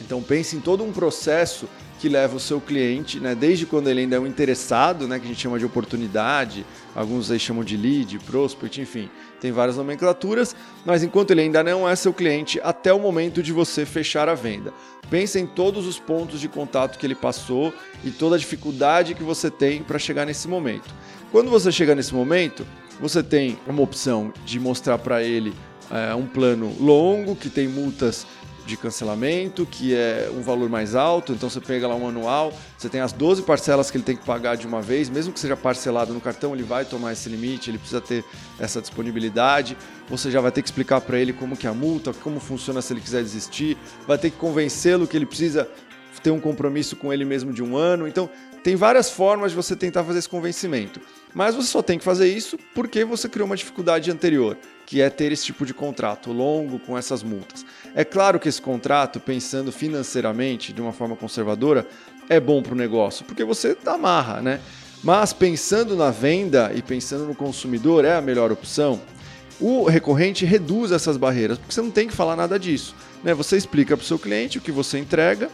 Então 0.00 0.22
pense 0.22 0.56
em 0.56 0.60
todo 0.60 0.84
um 0.84 0.92
processo 0.92 1.68
que 1.98 2.08
leva 2.08 2.36
o 2.36 2.40
seu 2.40 2.60
cliente, 2.60 3.18
né, 3.18 3.34
desde 3.34 3.66
quando 3.66 3.88
ele 3.88 4.00
ainda 4.00 4.16
é 4.16 4.20
um 4.20 4.26
interessado, 4.26 5.08
né, 5.08 5.18
que 5.18 5.24
a 5.24 5.28
gente 5.28 5.40
chama 5.40 5.58
de 5.58 5.64
oportunidade, 5.64 6.64
alguns 6.94 7.30
aí 7.30 7.38
chamam 7.38 7.64
de 7.64 7.76
lead, 7.76 8.18
prospect, 8.20 8.80
enfim, 8.80 9.10
tem 9.40 9.50
várias 9.50 9.76
nomenclaturas, 9.76 10.54
mas 10.84 11.02
enquanto 11.02 11.32
ele 11.32 11.42
ainda 11.42 11.62
não 11.62 11.88
é 11.88 11.96
seu 11.96 12.12
cliente, 12.12 12.60
até 12.62 12.92
o 12.92 12.98
momento 12.98 13.42
de 13.42 13.52
você 13.52 13.84
fechar 13.84 14.28
a 14.28 14.34
venda. 14.34 14.72
Pense 15.10 15.38
em 15.38 15.46
todos 15.46 15.86
os 15.86 15.98
pontos 15.98 16.40
de 16.40 16.48
contato 16.48 16.98
que 16.98 17.06
ele 17.06 17.14
passou 17.14 17.72
e 18.04 18.10
toda 18.10 18.36
a 18.36 18.38
dificuldade 18.38 19.14
que 19.14 19.22
você 19.22 19.50
tem 19.50 19.82
para 19.82 19.98
chegar 19.98 20.24
nesse 20.24 20.46
momento. 20.46 20.88
Quando 21.32 21.50
você 21.50 21.72
chega 21.72 21.94
nesse 21.94 22.14
momento, 22.14 22.66
você 23.00 23.22
tem 23.22 23.58
uma 23.66 23.82
opção 23.82 24.32
de 24.44 24.58
mostrar 24.60 24.98
para 24.98 25.22
ele 25.22 25.54
é, 25.90 26.14
um 26.14 26.26
plano 26.26 26.74
longo 26.80 27.34
que 27.34 27.48
tem 27.48 27.68
multas 27.68 28.26
de 28.68 28.76
cancelamento, 28.76 29.66
que 29.66 29.94
é 29.94 30.30
um 30.32 30.42
valor 30.42 30.68
mais 30.68 30.94
alto, 30.94 31.32
então 31.32 31.48
você 31.48 31.60
pega 31.60 31.88
lá 31.88 31.94
um 31.94 32.06
anual, 32.06 32.52
você 32.76 32.88
tem 32.88 33.00
as 33.00 33.12
12 33.12 33.42
parcelas 33.42 33.90
que 33.90 33.96
ele 33.96 34.04
tem 34.04 34.16
que 34.16 34.24
pagar 34.24 34.56
de 34.56 34.66
uma 34.66 34.82
vez, 34.82 35.08
mesmo 35.08 35.32
que 35.32 35.40
seja 35.40 35.56
parcelado 35.56 36.12
no 36.12 36.20
cartão, 36.20 36.54
ele 36.54 36.62
vai 36.62 36.84
tomar 36.84 37.12
esse 37.12 37.28
limite, 37.28 37.70
ele 37.70 37.78
precisa 37.78 38.00
ter 38.00 38.24
essa 38.58 38.80
disponibilidade. 38.80 39.76
Você 40.08 40.30
já 40.30 40.40
vai 40.40 40.52
ter 40.52 40.62
que 40.62 40.68
explicar 40.68 41.00
para 41.00 41.18
ele 41.18 41.32
como 41.32 41.56
que 41.56 41.66
é 41.66 41.70
a 41.70 41.74
multa, 41.74 42.12
como 42.12 42.38
funciona 42.38 42.82
se 42.82 42.92
ele 42.92 43.00
quiser 43.00 43.22
desistir, 43.22 43.76
vai 44.06 44.18
ter 44.18 44.30
que 44.30 44.36
convencê-lo 44.36 45.06
que 45.06 45.16
ele 45.16 45.26
precisa 45.26 45.68
ter 46.22 46.30
um 46.30 46.40
compromisso 46.40 46.96
com 46.96 47.12
ele 47.12 47.24
mesmo 47.24 47.52
de 47.52 47.62
um 47.62 47.76
ano. 47.76 48.06
Então, 48.06 48.28
tem 48.62 48.76
várias 48.76 49.08
formas 49.08 49.52
de 49.52 49.56
você 49.56 49.74
tentar 49.76 50.04
fazer 50.04 50.18
esse 50.18 50.28
convencimento. 50.28 51.00
Mas 51.34 51.54
você 51.54 51.68
só 51.68 51.80
tem 51.80 51.98
que 51.98 52.04
fazer 52.04 52.28
isso 52.28 52.58
porque 52.74 53.04
você 53.04 53.28
criou 53.28 53.46
uma 53.46 53.56
dificuldade 53.56 54.10
anterior, 54.10 54.56
que 54.88 55.02
é 55.02 55.10
ter 55.10 55.30
esse 55.32 55.44
tipo 55.44 55.66
de 55.66 55.74
contrato 55.74 56.32
longo 56.32 56.78
com 56.78 56.96
essas 56.96 57.22
multas. 57.22 57.62
É 57.94 58.06
claro 58.06 58.40
que 58.40 58.48
esse 58.48 58.62
contrato, 58.62 59.20
pensando 59.20 59.70
financeiramente 59.70 60.72
de 60.72 60.80
uma 60.80 60.94
forma 60.94 61.14
conservadora, 61.14 61.86
é 62.26 62.40
bom 62.40 62.62
para 62.62 62.72
o 62.72 62.76
negócio, 62.76 63.22
porque 63.26 63.44
você 63.44 63.76
amarra, 63.84 64.40
né? 64.40 64.60
Mas 65.04 65.34
pensando 65.34 65.94
na 65.94 66.10
venda 66.10 66.72
e 66.74 66.80
pensando 66.80 67.26
no 67.26 67.34
consumidor, 67.34 68.02
é 68.02 68.16
a 68.16 68.22
melhor 68.22 68.50
opção. 68.50 68.98
O 69.60 69.84
recorrente 69.84 70.46
reduz 70.46 70.90
essas 70.90 71.18
barreiras, 71.18 71.58
porque 71.58 71.74
você 71.74 71.82
não 71.82 71.90
tem 71.90 72.08
que 72.08 72.14
falar 72.14 72.34
nada 72.34 72.58
disso. 72.58 72.96
Né? 73.22 73.34
Você 73.34 73.58
explica 73.58 73.94
para 73.94 74.02
o 74.02 74.06
seu 74.06 74.18
cliente 74.18 74.56
o 74.56 74.62
que 74.62 74.72
você 74.72 74.98
entrega 74.98 75.50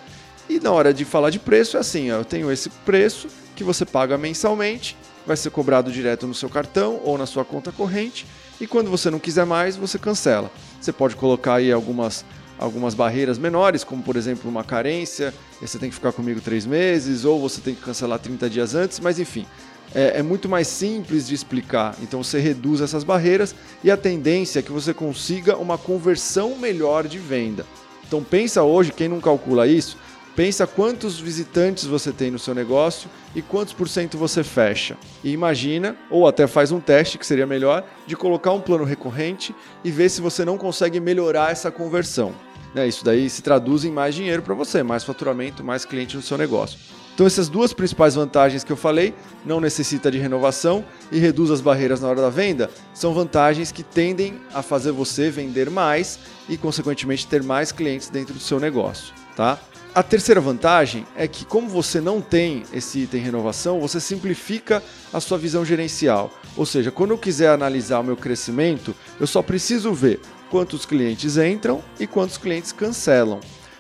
e 0.49 0.61
na 0.61 0.71
hora 0.71 0.95
de 0.95 1.05
falar 1.05 1.31
de 1.31 1.41
preço 1.41 1.77
é 1.77 1.81
assim: 1.81 2.09
ó, 2.13 2.19
eu 2.19 2.25
tenho 2.25 2.53
esse 2.53 2.71
preço 2.71 3.27
que 3.57 3.65
você 3.65 3.85
paga 3.85 4.17
mensalmente, 4.17 4.97
vai 5.27 5.37
ser 5.37 5.51
cobrado 5.51 5.91
direto 5.91 6.27
no 6.27 6.35
seu 6.35 6.49
cartão 6.49 7.01
ou 7.05 7.17
na 7.17 7.27
sua 7.27 7.45
conta 7.45 7.73
corrente, 7.73 8.27
e 8.61 8.67
quando 8.67 8.91
você 8.91 9.11
não 9.11 9.19
quiser 9.19 9.45
mais, 9.45 9.77
você 9.77 9.99
cancela. 9.99 10.51
Você 10.81 10.93
pode 10.93 11.17
colocar 11.17 11.55
aí 11.55 11.73
algumas, 11.73 12.25
algumas 12.59 12.95
barreiras 12.95 13.39
menores, 13.39 13.83
como 13.83 14.03
por 14.03 14.17
exemplo 14.17 14.49
uma 14.49 14.63
carência, 14.63 15.35
você 15.61 15.79
tem 15.79 15.89
que 15.89 15.95
ficar 15.95 16.13
comigo 16.13 16.41
três 16.41 16.67
meses, 16.67 17.25
ou 17.25 17.41
você 17.41 17.61
tem 17.61 17.75
que 17.75 17.83
cancelar 17.83 18.19
30 18.19 18.49
dias 18.49 18.75
antes, 18.75 19.01
mas 19.01 19.19
enfim. 19.19 19.47
É, 19.95 20.19
é 20.19 20.23
muito 20.23 20.49
mais 20.49 20.67
simples 20.67 21.27
de 21.29 21.35
explicar, 21.35 21.95
então 22.03 22.23
você 22.23 22.41
reduz 22.41 22.81
essas 22.81 23.05
barreiras 23.05 23.55
e 23.83 23.91
a 23.91 23.97
tendência 23.97 24.59
é 24.59 24.63
que 24.63 24.73
você 24.73 24.93
consiga 24.93 25.57
uma 25.57 25.79
conversão 25.79 26.57
melhor 26.57 27.07
de 27.07 27.19
venda. 27.19 27.65
Então 28.07 28.23
pensa 28.23 28.63
hoje, 28.63 28.93
quem 28.93 29.09
não 29.09 29.21
calcula 29.21 29.67
isso, 29.67 29.97
pensa 30.35 30.67
quantos 30.67 31.19
visitantes 31.19 31.85
você 31.85 32.13
tem 32.13 32.31
no 32.31 32.39
seu 32.39 32.55
negócio 32.55 33.09
e 33.35 33.43
quantos 33.43 33.73
por 33.73 33.89
cento 33.89 34.19
você 34.19 34.43
fecha. 34.43 34.97
E 35.23 35.31
imagina, 35.31 35.97
ou 36.11 36.27
até 36.27 36.47
faz 36.47 36.73
um 36.73 36.81
teste, 36.81 37.19
que 37.19 37.27
seria 37.27 37.47
melhor, 37.47 37.85
de 38.07 38.17
colocar 38.17 38.53
um 38.53 38.61
plano 38.61 38.85
recorrente 38.85 39.55
e 39.83 39.91
ver 39.91 40.09
se 40.09 40.21
você 40.21 40.45
não 40.45 40.59
consegue 40.59 41.01
melhorar 41.01 41.51
essa 41.53 41.71
conversão. 41.71 42.33
Né? 42.75 42.89
Isso 42.89 43.05
daí 43.05 43.31
se 43.31 43.43
traduz 43.43 43.85
em 43.85 43.93
mais 43.93 44.15
dinheiro 44.15 44.43
para 44.43 44.55
você, 44.55 44.83
mais 44.83 45.05
faturamento, 45.05 45.63
mais 45.63 45.85
cliente 45.85 46.17
no 46.17 46.23
seu 46.23 46.37
negócio. 46.37 46.79
Então 47.15 47.25
essas 47.25 47.49
duas 47.49 47.73
principais 47.73 48.17
vantagens 48.17 48.65
que 48.65 48.73
eu 48.73 48.77
falei, 48.77 49.15
não 49.47 49.61
necessita 49.61 50.11
de 50.11 50.19
renovação 50.19 50.85
e 51.13 51.19
reduz 51.21 51.49
as 51.49 51.61
barreiras 51.61 52.01
na 52.01 52.09
hora 52.09 52.21
da 52.21 52.29
venda, 52.29 52.69
são 52.93 53.15
vantagens 53.15 53.71
que 53.71 53.85
tendem 53.85 54.41
a 54.53 54.63
fazer 54.63 54.91
você 54.91 55.31
vender 55.31 55.71
mais 55.71 56.19
e 56.49 56.57
consequentemente 56.57 57.25
ter 57.29 57.41
mais 57.41 57.71
clientes 57.71 58.09
dentro 58.09 58.35
do 58.35 58.41
seu 58.41 58.59
negócio, 58.59 59.15
tá? 59.37 59.61
A 59.95 60.03
terceira 60.03 60.41
vantagem 60.41 61.07
é 61.15 61.29
que, 61.29 61.45
como 61.45 61.69
você 61.69 62.01
não 62.01 62.21
tem 62.21 62.65
esse 62.73 62.99
item 63.01 63.21
renovação, 63.21 63.79
você 63.79 64.01
simplifica 64.01 64.83
a 65.13 65.21
sua 65.21 65.39
visão 65.39 65.65
gerencial. 65.65 66.33
Ou 66.57 66.67
seja, 66.67 66.91
quando 66.91 67.13
eu 67.13 67.19
quiser 67.19 67.51
analisar 67.51 68.01
o 68.01 68.03
meu 68.03 68.17
crescimento, 68.17 68.93
eu 69.21 69.27
só 69.29 69.41
preciso 69.41 69.93
ver 69.95 70.19
quantos 70.51 70.85
clientes 70.85 71.37
entram 71.37 71.81
e 72.01 72.09
quantos 72.09 72.37
clientes 72.37 72.73
cancelam. 72.73 73.39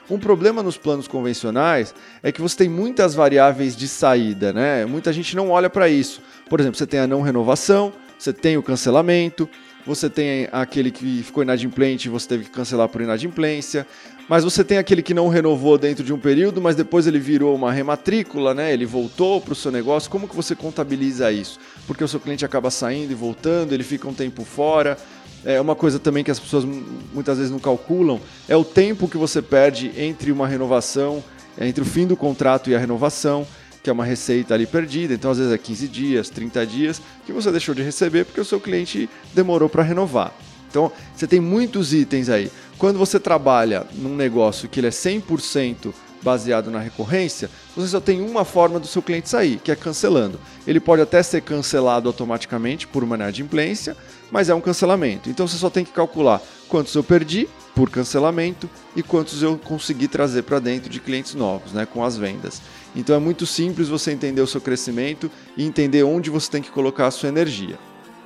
Um 0.08 0.16
problema 0.16 0.62
nos 0.62 0.76
planos 0.76 1.08
convencionais 1.08 1.92
é 2.22 2.30
que 2.30 2.40
você 2.40 2.58
tem 2.58 2.68
muitas 2.68 3.12
variáveis 3.12 3.74
de 3.74 3.88
saída, 3.88 4.52
né? 4.52 4.86
Muita 4.86 5.12
gente 5.12 5.34
não 5.34 5.50
olha 5.50 5.68
para 5.68 5.88
isso. 5.88 6.22
Por 6.48 6.60
exemplo, 6.60 6.78
você 6.78 6.86
tem 6.86 7.00
a 7.00 7.08
não 7.08 7.22
renovação, 7.22 7.92
você 8.16 8.32
tem 8.32 8.56
o 8.56 8.62
cancelamento, 8.62 9.48
você 9.86 10.08
tem 10.08 10.48
aquele 10.50 10.90
que 10.90 11.22
ficou 11.22 11.42
inadimplente 11.42 12.08
e 12.08 12.10
você 12.10 12.28
teve 12.28 12.44
que 12.44 12.50
cancelar 12.50 12.88
por 12.88 13.02
inadimplência, 13.02 13.86
mas 14.28 14.44
você 14.44 14.64
tem 14.64 14.78
aquele 14.78 15.02
que 15.02 15.12
não 15.12 15.28
renovou 15.28 15.76
dentro 15.76 16.02
de 16.02 16.12
um 16.12 16.18
período, 16.18 16.60
mas 16.60 16.76
depois 16.76 17.06
ele 17.06 17.18
virou 17.18 17.54
uma 17.54 17.72
rematrícula, 17.72 18.54
né? 18.54 18.72
Ele 18.72 18.86
voltou 18.86 19.40
para 19.40 19.52
o 19.52 19.56
seu 19.56 19.70
negócio. 19.70 20.10
Como 20.10 20.26
que 20.26 20.34
você 20.34 20.54
contabiliza 20.54 21.30
isso? 21.30 21.58
Porque 21.86 22.02
o 22.02 22.08
seu 22.08 22.18
cliente 22.18 22.44
acaba 22.44 22.70
saindo 22.70 23.12
e 23.12 23.14
voltando, 23.14 23.72
ele 23.72 23.84
fica 23.84 24.08
um 24.08 24.14
tempo 24.14 24.44
fora. 24.44 24.96
É 25.44 25.60
uma 25.60 25.74
coisa 25.74 25.98
também 25.98 26.24
que 26.24 26.30
as 26.30 26.40
pessoas 26.40 26.64
muitas 27.12 27.36
vezes 27.36 27.52
não 27.52 27.58
calculam 27.58 28.18
é 28.48 28.56
o 28.56 28.64
tempo 28.64 29.06
que 29.06 29.18
você 29.18 29.42
perde 29.42 29.92
entre 29.94 30.32
uma 30.32 30.48
renovação, 30.48 31.22
entre 31.60 31.82
o 31.82 31.86
fim 31.86 32.06
do 32.06 32.16
contrato 32.16 32.70
e 32.70 32.74
a 32.74 32.78
renovação, 32.78 33.46
que 33.82 33.90
é 33.90 33.92
uma 33.92 34.06
receita 34.06 34.54
ali 34.54 34.66
perdida. 34.66 35.12
Então, 35.12 35.30
às 35.30 35.36
vezes 35.36 35.52
é 35.52 35.58
15 35.58 35.88
dias, 35.88 36.30
30 36.30 36.66
dias 36.66 37.02
que 37.26 37.32
você 37.32 37.50
deixou 37.50 37.74
de 37.74 37.82
receber 37.82 38.24
porque 38.24 38.40
o 38.40 38.44
seu 38.44 38.58
cliente 38.58 39.08
demorou 39.34 39.68
para 39.68 39.82
renovar. 39.82 40.32
Então, 40.70 40.90
você 41.14 41.26
tem 41.26 41.38
muitos 41.38 41.92
itens 41.92 42.30
aí. 42.30 42.50
Quando 42.78 42.98
você 42.98 43.20
trabalha 43.20 43.86
num 43.92 44.14
negócio 44.16 44.68
que 44.68 44.80
ele 44.80 44.88
é 44.88 44.90
100% 44.90 45.92
baseado 46.22 46.70
na 46.70 46.80
recorrência, 46.80 47.50
você 47.76 47.88
só 47.88 48.00
tem 48.00 48.20
uma 48.22 48.44
forma 48.44 48.80
do 48.80 48.86
seu 48.86 49.02
cliente 49.02 49.28
sair, 49.28 49.60
que 49.62 49.70
é 49.70 49.76
cancelando. 49.76 50.40
Ele 50.66 50.80
pode 50.80 51.02
até 51.02 51.22
ser 51.22 51.42
cancelado 51.42 52.08
automaticamente 52.08 52.86
por 52.86 53.04
uma 53.04 53.14
inadimplência, 53.16 53.96
mas 54.30 54.48
é 54.48 54.54
um 54.54 54.60
cancelamento. 54.60 55.28
Então 55.28 55.46
você 55.46 55.56
só 55.56 55.68
tem 55.68 55.84
que 55.84 55.92
calcular 55.92 56.40
quantos 56.68 56.94
eu 56.94 57.04
perdi 57.04 57.46
por 57.74 57.90
cancelamento 57.90 58.68
e 58.96 59.02
quantos 59.02 59.42
eu 59.42 59.58
consegui 59.58 60.08
trazer 60.08 60.42
para 60.42 60.58
dentro 60.58 60.88
de 60.88 60.98
clientes 60.98 61.34
novos, 61.34 61.72
né, 61.72 61.86
com 61.86 62.02
as 62.02 62.16
vendas. 62.16 62.62
Então 62.96 63.14
é 63.14 63.18
muito 63.18 63.46
simples 63.46 63.88
você 63.88 64.10
entender 64.10 64.40
o 64.40 64.46
seu 64.46 64.60
crescimento 64.60 65.30
e 65.56 65.64
entender 65.64 66.02
onde 66.04 66.30
você 66.30 66.50
tem 66.50 66.62
que 66.62 66.70
colocar 66.70 67.06
a 67.06 67.10
sua 67.10 67.28
energia. 67.28 67.78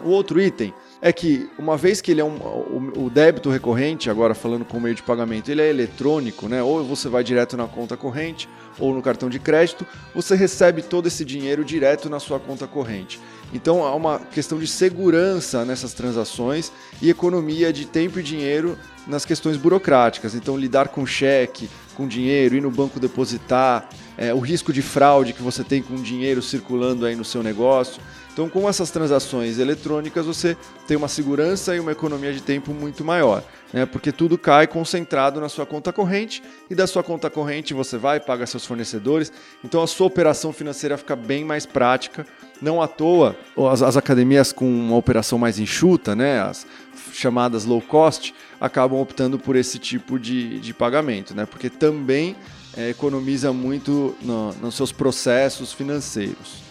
O 0.04 0.10
outro 0.10 0.40
item 0.40 0.72
é 1.00 1.12
que, 1.12 1.48
uma 1.58 1.76
vez 1.76 2.00
que 2.00 2.10
ele 2.10 2.20
é 2.20 2.24
um, 2.24 2.36
o, 2.36 3.04
o, 3.04 3.10
débito 3.10 3.50
recorrente, 3.50 4.10
agora 4.10 4.34
falando 4.34 4.64
com 4.64 4.80
meio 4.80 4.94
de 4.94 5.02
pagamento, 5.02 5.50
ele 5.50 5.62
é 5.62 5.68
eletrônico, 5.68 6.48
né? 6.48 6.62
ou 6.62 6.84
você 6.84 7.08
vai 7.08 7.22
direto 7.22 7.56
na 7.56 7.66
conta 7.66 7.96
corrente 7.96 8.48
ou 8.78 8.94
no 8.94 9.02
cartão 9.02 9.28
de 9.28 9.38
crédito, 9.38 9.86
você 10.14 10.34
recebe 10.34 10.82
todo 10.82 11.06
esse 11.06 11.24
dinheiro 11.24 11.64
direto 11.64 12.08
na 12.08 12.20
sua 12.20 12.38
conta 12.38 12.66
corrente. 12.66 13.20
Então 13.52 13.84
há 13.84 13.94
uma 13.94 14.18
questão 14.18 14.58
de 14.58 14.66
segurança 14.66 15.64
nessas 15.64 15.94
transações 15.94 16.70
e 17.00 17.08
economia 17.08 17.72
de 17.72 17.86
tempo 17.86 18.20
e 18.20 18.22
dinheiro 18.22 18.76
nas 19.08 19.24
questões 19.24 19.56
burocráticas. 19.56 20.34
Então, 20.34 20.56
lidar 20.56 20.88
com 20.88 21.06
cheque, 21.06 21.68
com 21.96 22.06
dinheiro, 22.06 22.54
ir 22.54 22.60
no 22.60 22.70
banco 22.70 23.00
depositar, 23.00 23.88
é, 24.16 24.34
o 24.34 24.38
risco 24.38 24.72
de 24.72 24.82
fraude 24.82 25.32
que 25.32 25.42
você 25.42 25.64
tem 25.64 25.82
com 25.82 25.96
dinheiro 25.96 26.42
circulando 26.42 27.06
aí 27.06 27.16
no 27.16 27.24
seu 27.24 27.42
negócio. 27.42 28.00
Então, 28.38 28.48
com 28.48 28.68
essas 28.68 28.92
transações 28.92 29.58
eletrônicas, 29.58 30.24
você 30.24 30.56
tem 30.86 30.96
uma 30.96 31.08
segurança 31.08 31.74
e 31.74 31.80
uma 31.80 31.90
economia 31.90 32.32
de 32.32 32.40
tempo 32.40 32.72
muito 32.72 33.04
maior, 33.04 33.42
né? 33.72 33.84
porque 33.84 34.12
tudo 34.12 34.38
cai 34.38 34.68
concentrado 34.68 35.40
na 35.40 35.48
sua 35.48 35.66
conta 35.66 35.92
corrente 35.92 36.40
e 36.70 36.74
da 36.76 36.86
sua 36.86 37.02
conta 37.02 37.28
corrente 37.28 37.74
você 37.74 37.98
vai, 37.98 38.20
paga 38.20 38.46
seus 38.46 38.64
fornecedores. 38.64 39.32
Então, 39.64 39.82
a 39.82 39.88
sua 39.88 40.06
operação 40.06 40.52
financeira 40.52 40.96
fica 40.96 41.16
bem 41.16 41.44
mais 41.44 41.66
prática. 41.66 42.24
Não 42.62 42.80
à 42.80 42.86
toa, 42.86 43.34
as, 43.72 43.82
as 43.82 43.96
academias 43.96 44.52
com 44.52 44.70
uma 44.70 44.96
operação 44.96 45.36
mais 45.36 45.58
enxuta, 45.58 46.14
né? 46.14 46.40
as 46.40 46.64
chamadas 47.12 47.64
low 47.64 47.82
cost, 47.82 48.32
acabam 48.60 49.00
optando 49.00 49.36
por 49.36 49.56
esse 49.56 49.80
tipo 49.80 50.16
de, 50.16 50.60
de 50.60 50.72
pagamento, 50.72 51.34
né? 51.34 51.44
porque 51.44 51.68
também 51.68 52.36
é, 52.76 52.88
economiza 52.88 53.52
muito 53.52 54.14
no, 54.22 54.52
nos 54.52 54.76
seus 54.76 54.92
processos 54.92 55.72
financeiros. 55.72 56.67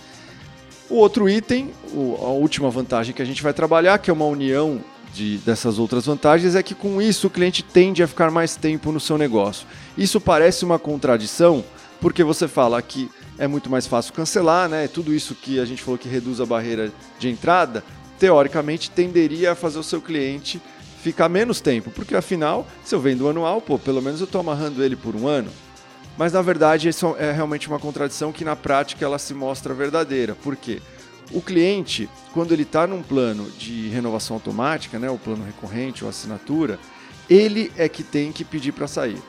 O 0.89 0.95
outro 0.95 1.29
item, 1.29 1.71
a 1.93 2.29
última 2.29 2.69
vantagem 2.69 3.13
que 3.13 3.21
a 3.21 3.25
gente 3.25 3.43
vai 3.43 3.53
trabalhar, 3.53 3.97
que 3.97 4.09
é 4.09 4.13
uma 4.13 4.25
união 4.25 4.79
de, 5.13 5.37
dessas 5.39 5.79
outras 5.79 6.05
vantagens, 6.05 6.55
é 6.55 6.63
que 6.63 6.73
com 6.73 7.01
isso 7.01 7.27
o 7.27 7.29
cliente 7.29 7.61
tende 7.61 8.01
a 8.01 8.07
ficar 8.07 8.31
mais 8.31 8.55
tempo 8.55 8.91
no 8.91 8.99
seu 8.99 9.17
negócio. 9.17 9.67
Isso 9.97 10.21
parece 10.21 10.63
uma 10.63 10.79
contradição, 10.79 11.63
porque 11.99 12.23
você 12.23 12.47
fala 12.47 12.81
que 12.81 13.09
é 13.37 13.47
muito 13.47 13.69
mais 13.69 13.85
fácil 13.85 14.13
cancelar, 14.13 14.69
né? 14.69 14.87
Tudo 14.87 15.13
isso 15.13 15.35
que 15.35 15.59
a 15.59 15.65
gente 15.65 15.83
falou 15.83 15.97
que 15.97 16.07
reduz 16.07 16.39
a 16.39 16.45
barreira 16.45 16.91
de 17.19 17.29
entrada, 17.29 17.83
teoricamente 18.17 18.89
tenderia 18.89 19.51
a 19.51 19.55
fazer 19.55 19.79
o 19.79 19.83
seu 19.83 20.01
cliente 20.01 20.61
ficar 21.03 21.29
menos 21.29 21.61
tempo, 21.61 21.91
porque 21.91 22.15
afinal, 22.15 22.65
se 22.83 22.95
eu 22.95 22.99
vendo 22.99 23.27
anual, 23.29 23.61
pô, 23.61 23.77
pelo 23.77 24.01
menos 24.01 24.19
eu 24.19 24.25
estou 24.25 24.41
amarrando 24.41 24.83
ele 24.83 24.95
por 24.95 25.15
um 25.15 25.27
ano. 25.27 25.49
Mas 26.17 26.33
na 26.33 26.41
verdade 26.41 26.89
isso 26.89 27.15
é 27.19 27.31
realmente 27.31 27.67
uma 27.67 27.79
contradição 27.79 28.31
que 28.31 28.43
na 28.43 28.55
prática 28.55 29.05
ela 29.05 29.19
se 29.19 29.33
mostra 29.33 29.73
verdadeira. 29.73 30.35
Por 30.35 30.55
quê? 30.55 30.81
O 31.31 31.41
cliente, 31.41 32.09
quando 32.33 32.53
ele 32.53 32.63
está 32.63 32.87
num 32.87 33.03
plano 33.03 33.51
de 33.51 33.89
renovação 33.89 34.35
automática, 34.35 34.97
né, 34.97 35.09
o 35.09 35.17
plano 35.17 35.45
recorrente 35.45 36.03
ou 36.03 36.09
assinatura, 36.09 36.79
ele 37.29 37.71
é 37.77 37.89
que 37.89 38.01
tem 38.01 38.31
que 38.31 38.45
pedir 38.45 38.71
para 38.71 38.87
sair. 38.87 39.21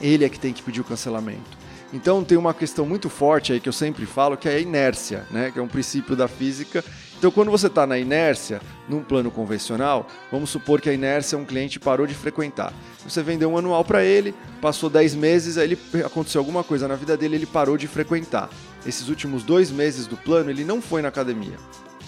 Ele 0.00 0.24
é 0.24 0.28
que 0.28 0.38
tem 0.38 0.52
que 0.52 0.62
pedir 0.62 0.80
o 0.80 0.84
cancelamento. 0.84 1.64
Então 1.92 2.24
tem 2.24 2.36
uma 2.36 2.52
questão 2.52 2.84
muito 2.84 3.08
forte 3.08 3.52
aí 3.52 3.60
que 3.60 3.68
eu 3.68 3.72
sempre 3.72 4.04
falo, 4.04 4.36
que 4.36 4.48
é 4.48 4.56
a 4.56 4.60
inércia, 4.60 5.24
né? 5.30 5.52
que 5.52 5.60
é 5.60 5.62
um 5.62 5.68
princípio 5.68 6.16
da 6.16 6.26
física 6.26 6.84
então, 7.24 7.32
quando 7.32 7.50
você 7.50 7.68
está 7.68 7.86
na 7.86 7.98
inércia, 7.98 8.60
num 8.86 9.02
plano 9.02 9.30
convencional, 9.30 10.06
vamos 10.30 10.50
supor 10.50 10.78
que 10.78 10.90
a 10.90 10.92
inércia 10.92 11.38
um 11.38 11.44
cliente 11.46 11.80
parou 11.80 12.06
de 12.06 12.12
frequentar. 12.12 12.70
Você 13.02 13.22
vendeu 13.22 13.50
um 13.50 13.56
anual 13.56 13.82
para 13.82 14.04
ele, 14.04 14.34
passou 14.60 14.90
10 14.90 15.14
meses, 15.14 15.56
aí 15.56 15.64
ele, 15.64 15.78
aconteceu 16.04 16.38
alguma 16.38 16.62
coisa 16.62 16.86
na 16.86 16.96
vida 16.96 17.16
dele, 17.16 17.36
ele 17.36 17.46
parou 17.46 17.78
de 17.78 17.88
frequentar. 17.88 18.50
Esses 18.86 19.08
últimos 19.08 19.42
dois 19.42 19.70
meses 19.70 20.06
do 20.06 20.18
plano, 20.18 20.50
ele 20.50 20.66
não 20.66 20.82
foi 20.82 21.00
na 21.00 21.08
academia. 21.08 21.56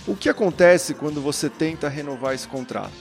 O 0.06 0.14
que 0.14 0.28
acontece 0.28 0.92
quando 0.92 1.18
você 1.22 1.48
tenta 1.48 1.88
renovar 1.88 2.34
esse 2.34 2.46
contrato? 2.46 2.92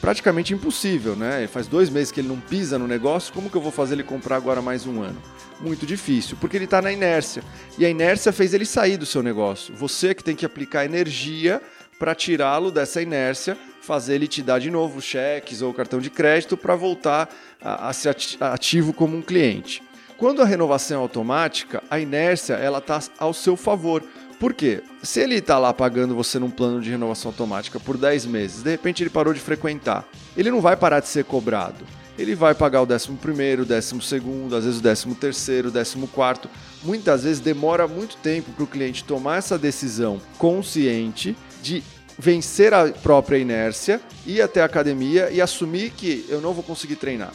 praticamente 0.00 0.54
impossível, 0.54 1.16
né? 1.16 1.48
Faz 1.48 1.66
dois 1.66 1.90
meses 1.90 2.12
que 2.12 2.20
ele 2.20 2.28
não 2.28 2.38
pisa 2.38 2.78
no 2.78 2.86
negócio, 2.86 3.34
como 3.34 3.50
que 3.50 3.56
eu 3.56 3.60
vou 3.60 3.72
fazer 3.72 3.96
ele 3.96 4.04
comprar 4.04 4.36
agora 4.36 4.62
mais 4.62 4.86
um 4.86 5.02
ano? 5.02 5.20
Muito 5.60 5.84
difícil, 5.84 6.36
porque 6.40 6.56
ele 6.56 6.64
está 6.64 6.80
na 6.80 6.92
inércia. 6.92 7.42
E 7.76 7.84
a 7.84 7.90
inércia 7.90 8.32
fez 8.32 8.54
ele 8.54 8.64
sair 8.64 8.96
do 8.96 9.06
seu 9.06 9.22
negócio. 9.22 9.74
Você 9.74 10.14
que 10.14 10.22
tem 10.22 10.36
que 10.36 10.46
aplicar 10.46 10.84
energia 10.84 11.60
para 11.98 12.14
tirá-lo 12.14 12.70
dessa 12.70 13.02
inércia, 13.02 13.58
fazer 13.80 14.14
ele 14.14 14.28
te 14.28 14.42
dar 14.42 14.60
de 14.60 14.70
novo 14.70 15.00
cheques 15.00 15.62
ou 15.62 15.74
cartão 15.74 16.00
de 16.00 16.10
crédito 16.10 16.56
para 16.56 16.76
voltar 16.76 17.28
a, 17.60 17.88
a 17.88 17.92
ser 17.92 18.16
ativo 18.40 18.92
como 18.92 19.16
um 19.16 19.22
cliente. 19.22 19.82
Quando 20.16 20.42
a 20.42 20.44
renovação 20.44 21.00
é 21.00 21.02
automática, 21.02 21.82
a 21.90 21.98
inércia 21.98 22.54
ela 22.54 22.78
está 22.78 23.00
ao 23.18 23.34
seu 23.34 23.56
favor 23.56 24.02
por 24.38 24.54
quê? 24.54 24.82
Se 25.02 25.20
ele 25.20 25.34
está 25.36 25.58
lá 25.58 25.74
pagando 25.74 26.14
você 26.14 26.38
num 26.38 26.50
plano 26.50 26.80
de 26.80 26.90
renovação 26.90 27.30
automática 27.30 27.80
por 27.80 27.96
10 27.96 28.26
meses, 28.26 28.62
de 28.62 28.70
repente 28.70 29.02
ele 29.02 29.10
parou 29.10 29.34
de 29.34 29.40
frequentar, 29.40 30.04
ele 30.36 30.50
não 30.50 30.60
vai 30.60 30.76
parar 30.76 31.00
de 31.00 31.08
ser 31.08 31.24
cobrado. 31.24 31.84
Ele 32.18 32.34
vai 32.34 32.52
pagar 32.52 32.82
o 32.82 32.92
11 32.92 33.12
primeiro, 33.12 33.62
o 33.62 33.64
12 33.64 34.02
segundo, 34.02 34.56
às 34.56 34.64
vezes 34.64 34.80
o 34.80 34.82
13 34.82 35.14
terceiro, 35.14 35.68
o 35.68 35.72
14 35.72 36.06
quarto. 36.08 36.50
Muitas 36.82 37.22
vezes 37.22 37.38
demora 37.38 37.86
muito 37.86 38.16
tempo 38.16 38.50
para 38.50 38.64
o 38.64 38.66
cliente 38.66 39.04
tomar 39.04 39.36
essa 39.36 39.56
decisão 39.56 40.20
consciente 40.36 41.36
de 41.62 41.82
vencer 42.18 42.74
a 42.74 42.88
própria 42.88 43.38
inércia, 43.38 44.00
ir 44.26 44.42
até 44.42 44.60
a 44.60 44.64
academia 44.64 45.30
e 45.30 45.40
assumir 45.40 45.90
que 45.90 46.26
eu 46.28 46.40
não 46.40 46.52
vou 46.52 46.64
conseguir 46.64 46.96
treinar. 46.96 47.32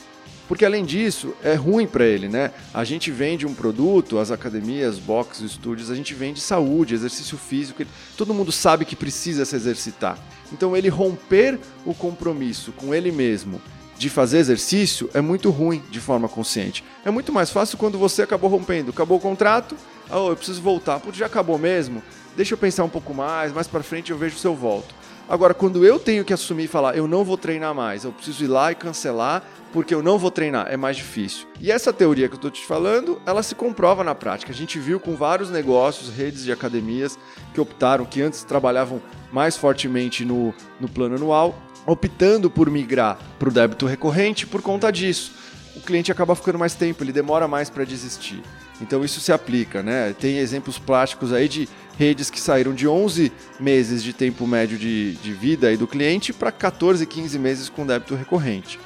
Porque 0.49 0.65
além 0.65 0.83
disso, 0.83 1.33
é 1.41 1.53
ruim 1.53 1.87
para 1.87 2.05
ele, 2.05 2.27
né? 2.27 2.51
A 2.73 2.83
gente 2.83 3.09
vende 3.09 3.47
um 3.47 3.53
produto, 3.53 4.19
as 4.19 4.29
academias, 4.29 4.99
boxes, 4.99 5.51
estúdios, 5.51 5.89
a 5.89 5.95
gente 5.95 6.13
vende 6.13 6.41
saúde, 6.41 6.93
exercício 6.93 7.37
físico, 7.37 7.85
todo 8.17 8.33
mundo 8.33 8.51
sabe 8.51 8.83
que 8.83 8.97
precisa 8.97 9.45
se 9.45 9.55
exercitar. 9.55 10.19
Então 10.51 10.75
ele 10.75 10.89
romper 10.89 11.57
o 11.85 11.93
compromisso 11.93 12.73
com 12.73 12.93
ele 12.93 13.09
mesmo 13.09 13.61
de 13.97 14.09
fazer 14.09 14.39
exercício 14.39 15.09
é 15.13 15.21
muito 15.21 15.49
ruim 15.49 15.83
de 15.89 15.99
forma 15.99 16.27
consciente. 16.27 16.83
É 17.05 17.11
muito 17.11 17.31
mais 17.31 17.49
fácil 17.49 17.77
quando 17.77 17.97
você 17.97 18.21
acabou 18.21 18.49
rompendo, 18.49 18.91
acabou 18.91 19.17
o 19.17 19.21
contrato, 19.21 19.75
oh, 20.09 20.29
eu 20.29 20.35
preciso 20.35 20.61
voltar, 20.61 20.99
Putz, 20.99 21.17
já 21.17 21.25
acabou 21.25 21.57
mesmo? 21.57 22.01
Deixa 22.35 22.53
eu 22.53 22.57
pensar 22.57 22.83
um 22.83 22.89
pouco 22.89 23.13
mais, 23.13 23.53
mais 23.53 23.67
para 23.67 23.83
frente 23.83 24.11
eu 24.11 24.17
vejo 24.17 24.37
se 24.37 24.45
eu 24.45 24.55
volto. 24.55 24.93
Agora, 25.29 25.53
quando 25.53 25.85
eu 25.85 25.97
tenho 25.99 26.25
que 26.25 26.33
assumir 26.33 26.65
e 26.65 26.67
falar, 26.67 26.97
eu 26.97 27.07
não 27.07 27.23
vou 27.23 27.37
treinar 27.37 27.73
mais, 27.73 28.03
eu 28.03 28.11
preciso 28.11 28.43
ir 28.43 28.47
lá 28.47 28.71
e 28.71 28.75
cancelar 28.75 29.43
porque 29.71 29.95
eu 29.95 30.03
não 30.03 30.19
vou 30.19 30.29
treinar, 30.29 30.67
é 30.69 30.77
mais 30.77 30.97
difícil. 30.97 31.47
E 31.59 31.71
essa 31.71 31.91
teoria 31.91 32.27
que 32.27 32.35
eu 32.35 32.37
estou 32.37 32.51
te 32.51 32.63
falando, 32.63 33.19
ela 33.25 33.41
se 33.41 33.55
comprova 33.55 34.03
na 34.03 34.13
prática. 34.13 34.51
A 34.51 34.55
gente 34.55 34.77
viu 34.77 34.99
com 34.99 35.15
vários 35.15 35.49
negócios, 35.49 36.15
redes 36.15 36.43
de 36.43 36.51
academias 36.51 37.17
que 37.53 37.59
optaram, 37.59 38.05
que 38.05 38.21
antes 38.21 38.43
trabalhavam 38.43 39.01
mais 39.31 39.57
fortemente 39.57 40.23
no, 40.23 40.53
no 40.79 40.87
plano 40.87 41.15
anual, 41.15 41.57
optando 41.85 42.49
por 42.49 42.69
migrar 42.69 43.17
para 43.37 43.49
o 43.49 43.51
débito 43.51 43.85
recorrente 43.85 44.47
por 44.47 44.61
conta 44.61 44.91
disso. 44.91 45.33
O 45.75 45.81
cliente 45.81 46.11
acaba 46.11 46.35
ficando 46.35 46.59
mais 46.59 46.75
tempo, 46.75 47.03
ele 47.03 47.11
demora 47.11 47.47
mais 47.47 47.69
para 47.69 47.83
desistir. 47.83 48.41
Então 48.81 49.03
isso 49.03 49.19
se 49.19 49.31
aplica, 49.31 49.81
né? 49.81 50.13
Tem 50.19 50.37
exemplos 50.37 50.77
plásticos 50.77 51.31
aí 51.31 51.47
de 51.47 51.69
redes 51.97 52.29
que 52.29 52.39
saíram 52.39 52.73
de 52.73 52.87
11 52.87 53.31
meses 53.59 54.03
de 54.03 54.13
tempo 54.13 54.45
médio 54.47 54.77
de, 54.77 55.13
de 55.13 55.33
vida 55.33 55.67
aí 55.67 55.77
do 55.77 55.87
cliente 55.87 56.33
para 56.33 56.51
14, 56.51 57.05
15 57.05 57.39
meses 57.39 57.69
com 57.69 57.85
débito 57.85 58.15
recorrente. 58.15 58.79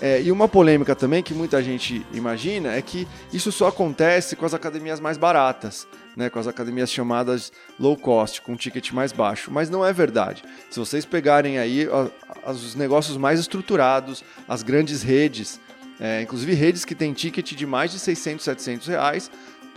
É, 0.00 0.20
e 0.20 0.32
uma 0.32 0.48
polêmica 0.48 0.96
também 0.96 1.22
que 1.22 1.32
muita 1.32 1.62
gente 1.62 2.04
imagina 2.12 2.74
é 2.74 2.82
que 2.82 3.06
isso 3.32 3.52
só 3.52 3.68
acontece 3.68 4.34
com 4.34 4.44
as 4.44 4.52
academias 4.52 4.98
mais 4.98 5.16
baratas, 5.16 5.86
né, 6.16 6.28
com 6.28 6.38
as 6.38 6.46
academias 6.46 6.90
chamadas 6.90 7.52
low 7.78 7.96
cost, 7.96 8.40
com 8.42 8.52
um 8.52 8.56
ticket 8.56 8.92
mais 8.92 9.12
baixo. 9.12 9.50
Mas 9.50 9.70
não 9.70 9.84
é 9.84 9.92
verdade. 9.92 10.44
Se 10.70 10.78
vocês 10.78 11.04
pegarem 11.04 11.58
aí 11.58 11.88
os 12.46 12.74
negócios 12.74 13.16
mais 13.16 13.40
estruturados, 13.40 14.22
as 14.48 14.62
grandes 14.62 15.02
redes, 15.02 15.60
é, 16.00 16.22
inclusive 16.22 16.52
redes 16.54 16.84
que 16.84 16.94
têm 16.94 17.12
ticket 17.12 17.52
de 17.52 17.66
mais 17.66 17.90
de 17.90 17.98
600, 17.98 18.44
700 18.44 18.86
reais, 18.88 19.30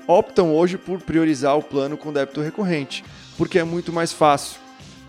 optam 0.08 0.54
hoje 0.54 0.78
por 0.78 1.02
priorizar 1.02 1.58
o 1.58 1.64
plano 1.64 1.98
com 1.98 2.14
débito 2.14 2.42
recorrente, 2.42 3.04
porque 3.38 3.60
é 3.60 3.64
muito 3.64 3.92
mais 3.92 4.14
fácil 4.14 4.60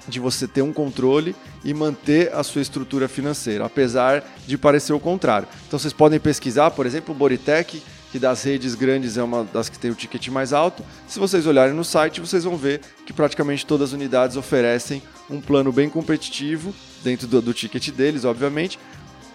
de 0.09 0.21
você 0.21 0.47
ter 0.47 0.63
um 0.63 0.73
controle 0.73 1.35
e 1.65 1.75
manter 1.75 2.33
a 2.33 2.43
sua 2.43 2.63
estrutura 2.63 3.09
financeira, 3.09 3.65
apesar 3.65 4.25
de 4.47 4.57
parecer 4.57 4.93
o 4.93 5.01
contrário. 5.01 5.49
Então 5.67 5.79
vocês 5.79 5.93
podem 5.93 6.21
pesquisar, 6.21 6.71
por 6.71 6.87
exemplo, 6.87 7.15
o 7.15 7.19
Boritec, 7.19 7.83
que 8.17 8.21
das 8.21 8.43
redes 8.45 8.75
grandes 8.75 9.19
é 9.19 9.23
uma 9.23 9.45
das 9.45 9.69
que 9.69 9.79
tem 9.79 9.91
o 9.91 9.95
ticket 9.95 10.29
mais 10.29 10.55
alto. 10.55 10.83
Se 11.07 11.19
vocês 11.19 11.47
olharem 11.47 11.75
no 11.75 11.85
site, 11.85 12.19
vocês 12.19 12.45
vão 12.45 12.57
ver 12.57 12.81
que 13.05 13.13
praticamente 13.13 13.67
todas 13.67 13.91
as 13.91 13.93
unidades 13.93 14.39
oferecem 14.39 15.03
um 15.29 15.39
plano 15.39 15.71
bem 15.71 15.91
competitivo, 15.91 16.75
dentro 17.05 17.27
do, 17.27 17.43
do 17.43 17.53
ticket 17.53 17.91
deles, 17.91 18.25
obviamente, 18.25 18.79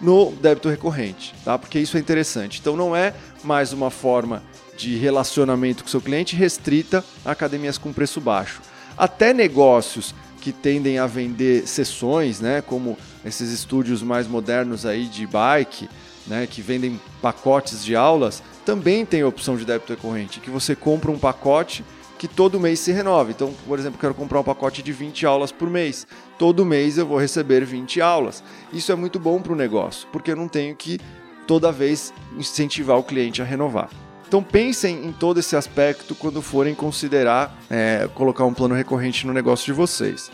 no 0.00 0.32
débito 0.32 0.68
recorrente, 0.68 1.32
tá? 1.44 1.56
Porque 1.56 1.78
isso 1.78 1.96
é 1.96 2.00
interessante. 2.00 2.58
Então 2.58 2.76
não 2.76 2.96
é 2.96 3.14
mais 3.44 3.72
uma 3.72 3.88
forma 3.88 4.42
de 4.76 4.96
relacionamento 4.96 5.84
com 5.84 5.88
seu 5.88 6.00
cliente 6.00 6.34
restrita 6.34 7.04
a 7.24 7.30
academias 7.30 7.78
com 7.78 7.92
preço 7.92 8.20
baixo. 8.20 8.62
Até 8.98 9.32
negócios 9.32 10.12
que 10.40 10.50
tendem 10.50 10.98
a 10.98 11.06
vender 11.06 11.68
sessões, 11.68 12.40
né, 12.40 12.60
como 12.60 12.98
esses 13.24 13.52
estúdios 13.52 14.02
mais 14.02 14.26
modernos 14.26 14.84
aí 14.84 15.06
de 15.06 15.24
bike, 15.24 15.88
né, 16.26 16.48
que 16.48 16.60
vendem 16.60 17.00
pacotes 17.20 17.84
de 17.84 17.94
aulas, 17.94 18.42
também 18.64 19.04
tem 19.04 19.22
a 19.22 19.28
opção 19.28 19.56
de 19.56 19.64
débito 19.64 19.92
recorrente, 19.92 20.40
que 20.40 20.50
você 20.50 20.74
compra 20.74 21.10
um 21.10 21.18
pacote 21.18 21.84
que 22.22 22.28
todo 22.28 22.60
mês 22.60 22.78
se 22.78 22.92
renova. 22.92 23.32
Então, 23.32 23.52
por 23.66 23.78
exemplo, 23.78 23.98
quero 23.98 24.14
comprar 24.14 24.38
um 24.38 24.44
pacote 24.44 24.80
de 24.80 24.92
20 24.92 25.26
aulas 25.26 25.50
por 25.50 25.68
mês. 25.68 26.06
Todo 26.38 26.64
mês 26.64 26.96
eu 26.96 27.04
vou 27.04 27.18
receber 27.18 27.64
20 27.64 28.00
aulas. 28.00 28.44
Isso 28.72 28.92
é 28.92 28.94
muito 28.94 29.18
bom 29.18 29.42
para 29.42 29.52
o 29.52 29.56
negócio, 29.56 30.06
porque 30.12 30.30
eu 30.30 30.36
não 30.36 30.46
tenho 30.46 30.76
que 30.76 31.00
toda 31.48 31.72
vez 31.72 32.14
incentivar 32.38 32.96
o 32.96 33.02
cliente 33.02 33.42
a 33.42 33.44
renovar. 33.44 33.90
Então 34.28 34.40
pensem 34.40 35.04
em 35.04 35.12
todo 35.12 35.40
esse 35.40 35.56
aspecto 35.56 36.14
quando 36.14 36.40
forem 36.40 36.76
considerar 36.76 37.58
é, 37.68 38.08
colocar 38.14 38.44
um 38.44 38.54
plano 38.54 38.74
recorrente 38.74 39.26
no 39.26 39.32
negócio 39.32 39.66
de 39.66 39.72
vocês. 39.72 40.30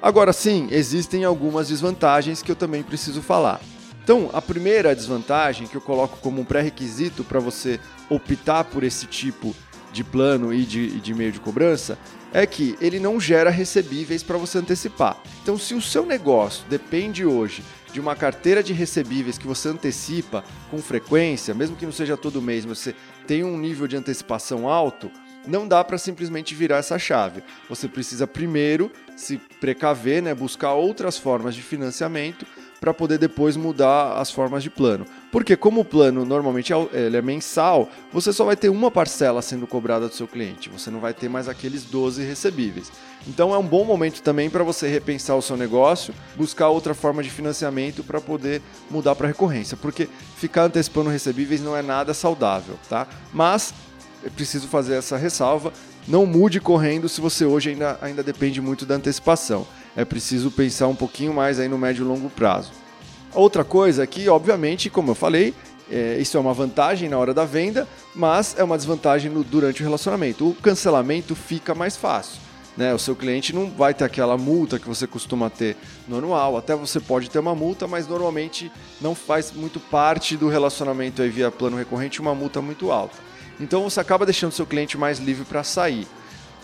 Agora 0.00 0.32
sim, 0.32 0.68
existem 0.70 1.24
algumas 1.24 1.68
desvantagens 1.68 2.40
que 2.40 2.52
eu 2.52 2.56
também 2.56 2.84
preciso 2.84 3.20
falar. 3.20 3.60
Então, 4.02 4.30
a 4.32 4.42
primeira 4.42 4.96
desvantagem 4.96 5.68
que 5.68 5.76
eu 5.76 5.80
coloco 5.80 6.18
como 6.18 6.40
um 6.40 6.44
pré-requisito 6.44 7.22
para 7.22 7.38
você 7.38 7.78
optar 8.10 8.64
por 8.64 8.82
esse 8.82 9.06
tipo 9.06 9.54
de 9.92 10.02
plano 10.02 10.52
e 10.52 10.64
de, 10.64 11.00
de 11.00 11.14
meio 11.14 11.30
de 11.30 11.38
cobrança 11.38 11.96
é 12.32 12.46
que 12.46 12.76
ele 12.80 12.98
não 12.98 13.20
gera 13.20 13.50
recebíveis 13.50 14.22
para 14.22 14.38
você 14.38 14.58
antecipar. 14.58 15.18
Então, 15.42 15.56
se 15.56 15.74
o 15.74 15.82
seu 15.82 16.04
negócio 16.04 16.64
depende 16.68 17.24
hoje 17.24 17.62
de 17.92 18.00
uma 18.00 18.16
carteira 18.16 18.62
de 18.62 18.72
recebíveis 18.72 19.38
que 19.38 19.46
você 19.46 19.68
antecipa 19.68 20.42
com 20.70 20.78
frequência, 20.78 21.54
mesmo 21.54 21.76
que 21.76 21.84
não 21.84 21.92
seja 21.92 22.16
todo 22.16 22.42
mês, 22.42 22.64
mas 22.64 22.78
você 22.78 22.94
tem 23.26 23.44
um 23.44 23.58
nível 23.58 23.86
de 23.86 23.96
antecipação 23.96 24.66
alto, 24.66 25.10
não 25.46 25.68
dá 25.68 25.84
para 25.84 25.98
simplesmente 25.98 26.54
virar 26.54 26.78
essa 26.78 26.98
chave. 26.98 27.42
Você 27.68 27.86
precisa 27.86 28.26
primeiro 28.26 28.90
se 29.14 29.38
precaver, 29.60 30.22
né, 30.22 30.34
buscar 30.34 30.72
outras 30.72 31.18
formas 31.18 31.54
de 31.54 31.62
financiamento 31.62 32.46
para 32.82 32.92
poder 32.92 33.16
depois 33.16 33.56
mudar 33.56 34.14
as 34.14 34.32
formas 34.32 34.60
de 34.60 34.68
plano. 34.68 35.06
Porque 35.30 35.56
como 35.56 35.82
o 35.82 35.84
plano 35.84 36.24
normalmente 36.24 36.72
é, 36.72 36.88
ele 36.92 37.16
é 37.16 37.22
mensal, 37.22 37.88
você 38.12 38.32
só 38.32 38.44
vai 38.44 38.56
ter 38.56 38.70
uma 38.70 38.90
parcela 38.90 39.40
sendo 39.40 39.68
cobrada 39.68 40.08
do 40.08 40.14
seu 40.14 40.26
cliente, 40.26 40.68
você 40.68 40.90
não 40.90 40.98
vai 40.98 41.14
ter 41.14 41.28
mais 41.28 41.48
aqueles 41.48 41.84
12 41.84 42.24
recebíveis. 42.24 42.90
Então 43.28 43.54
é 43.54 43.58
um 43.58 43.64
bom 43.64 43.84
momento 43.84 44.20
também 44.20 44.50
para 44.50 44.64
você 44.64 44.88
repensar 44.88 45.36
o 45.36 45.42
seu 45.42 45.56
negócio, 45.56 46.12
buscar 46.34 46.70
outra 46.70 46.92
forma 46.92 47.22
de 47.22 47.30
financiamento 47.30 48.02
para 48.02 48.20
poder 48.20 48.60
mudar 48.90 49.14
para 49.14 49.28
recorrência, 49.28 49.76
porque 49.76 50.08
ficar 50.34 50.64
antecipando 50.64 51.08
recebíveis 51.08 51.62
não 51.62 51.76
é 51.76 51.82
nada 51.82 52.12
saudável, 52.12 52.74
tá? 52.88 53.06
Mas 53.32 53.72
é 54.26 54.28
preciso 54.28 54.66
fazer 54.66 54.94
essa 54.94 55.16
ressalva, 55.16 55.72
não 56.08 56.26
mude 56.26 56.58
correndo 56.58 57.08
se 57.08 57.20
você 57.20 57.44
hoje 57.44 57.70
ainda, 57.70 57.96
ainda 58.02 58.24
depende 58.24 58.60
muito 58.60 58.84
da 58.84 58.96
antecipação 58.96 59.68
é 59.96 60.04
preciso 60.04 60.50
pensar 60.50 60.88
um 60.88 60.94
pouquinho 60.94 61.34
mais 61.34 61.58
aí 61.58 61.68
no 61.68 61.78
médio 61.78 62.04
e 62.04 62.08
longo 62.08 62.30
prazo. 62.30 62.72
Outra 63.34 63.64
coisa 63.64 64.06
que, 64.06 64.28
obviamente, 64.28 64.90
como 64.90 65.10
eu 65.10 65.14
falei, 65.14 65.54
é, 65.90 66.18
isso 66.18 66.36
é 66.36 66.40
uma 66.40 66.54
vantagem 66.54 67.08
na 67.08 67.18
hora 67.18 67.34
da 67.34 67.44
venda, 67.44 67.86
mas 68.14 68.54
é 68.58 68.64
uma 68.64 68.76
desvantagem 68.76 69.30
no, 69.30 69.42
durante 69.42 69.82
o 69.82 69.84
relacionamento. 69.84 70.48
O 70.48 70.54
cancelamento 70.54 71.34
fica 71.34 71.74
mais 71.74 71.96
fácil. 71.96 72.40
Né? 72.76 72.94
O 72.94 72.98
seu 72.98 73.14
cliente 73.14 73.54
não 73.54 73.70
vai 73.70 73.92
ter 73.92 74.04
aquela 74.04 74.36
multa 74.38 74.78
que 74.78 74.88
você 74.88 75.06
costuma 75.06 75.50
ter 75.50 75.76
no 76.08 76.18
anual. 76.18 76.56
Até 76.56 76.74
você 76.74 76.98
pode 76.98 77.28
ter 77.28 77.38
uma 77.38 77.54
multa, 77.54 77.86
mas 77.86 78.08
normalmente 78.08 78.72
não 79.00 79.14
faz 79.14 79.52
muito 79.52 79.78
parte 79.78 80.36
do 80.36 80.48
relacionamento 80.48 81.20
aí 81.20 81.28
via 81.28 81.50
plano 81.50 81.76
recorrente 81.76 82.20
uma 82.20 82.34
multa 82.34 82.62
muito 82.62 82.90
alta. 82.90 83.16
Então 83.60 83.82
você 83.82 84.00
acaba 84.00 84.24
deixando 84.24 84.52
seu 84.52 84.66
cliente 84.66 84.96
mais 84.96 85.18
livre 85.18 85.44
para 85.44 85.62
sair. 85.62 86.06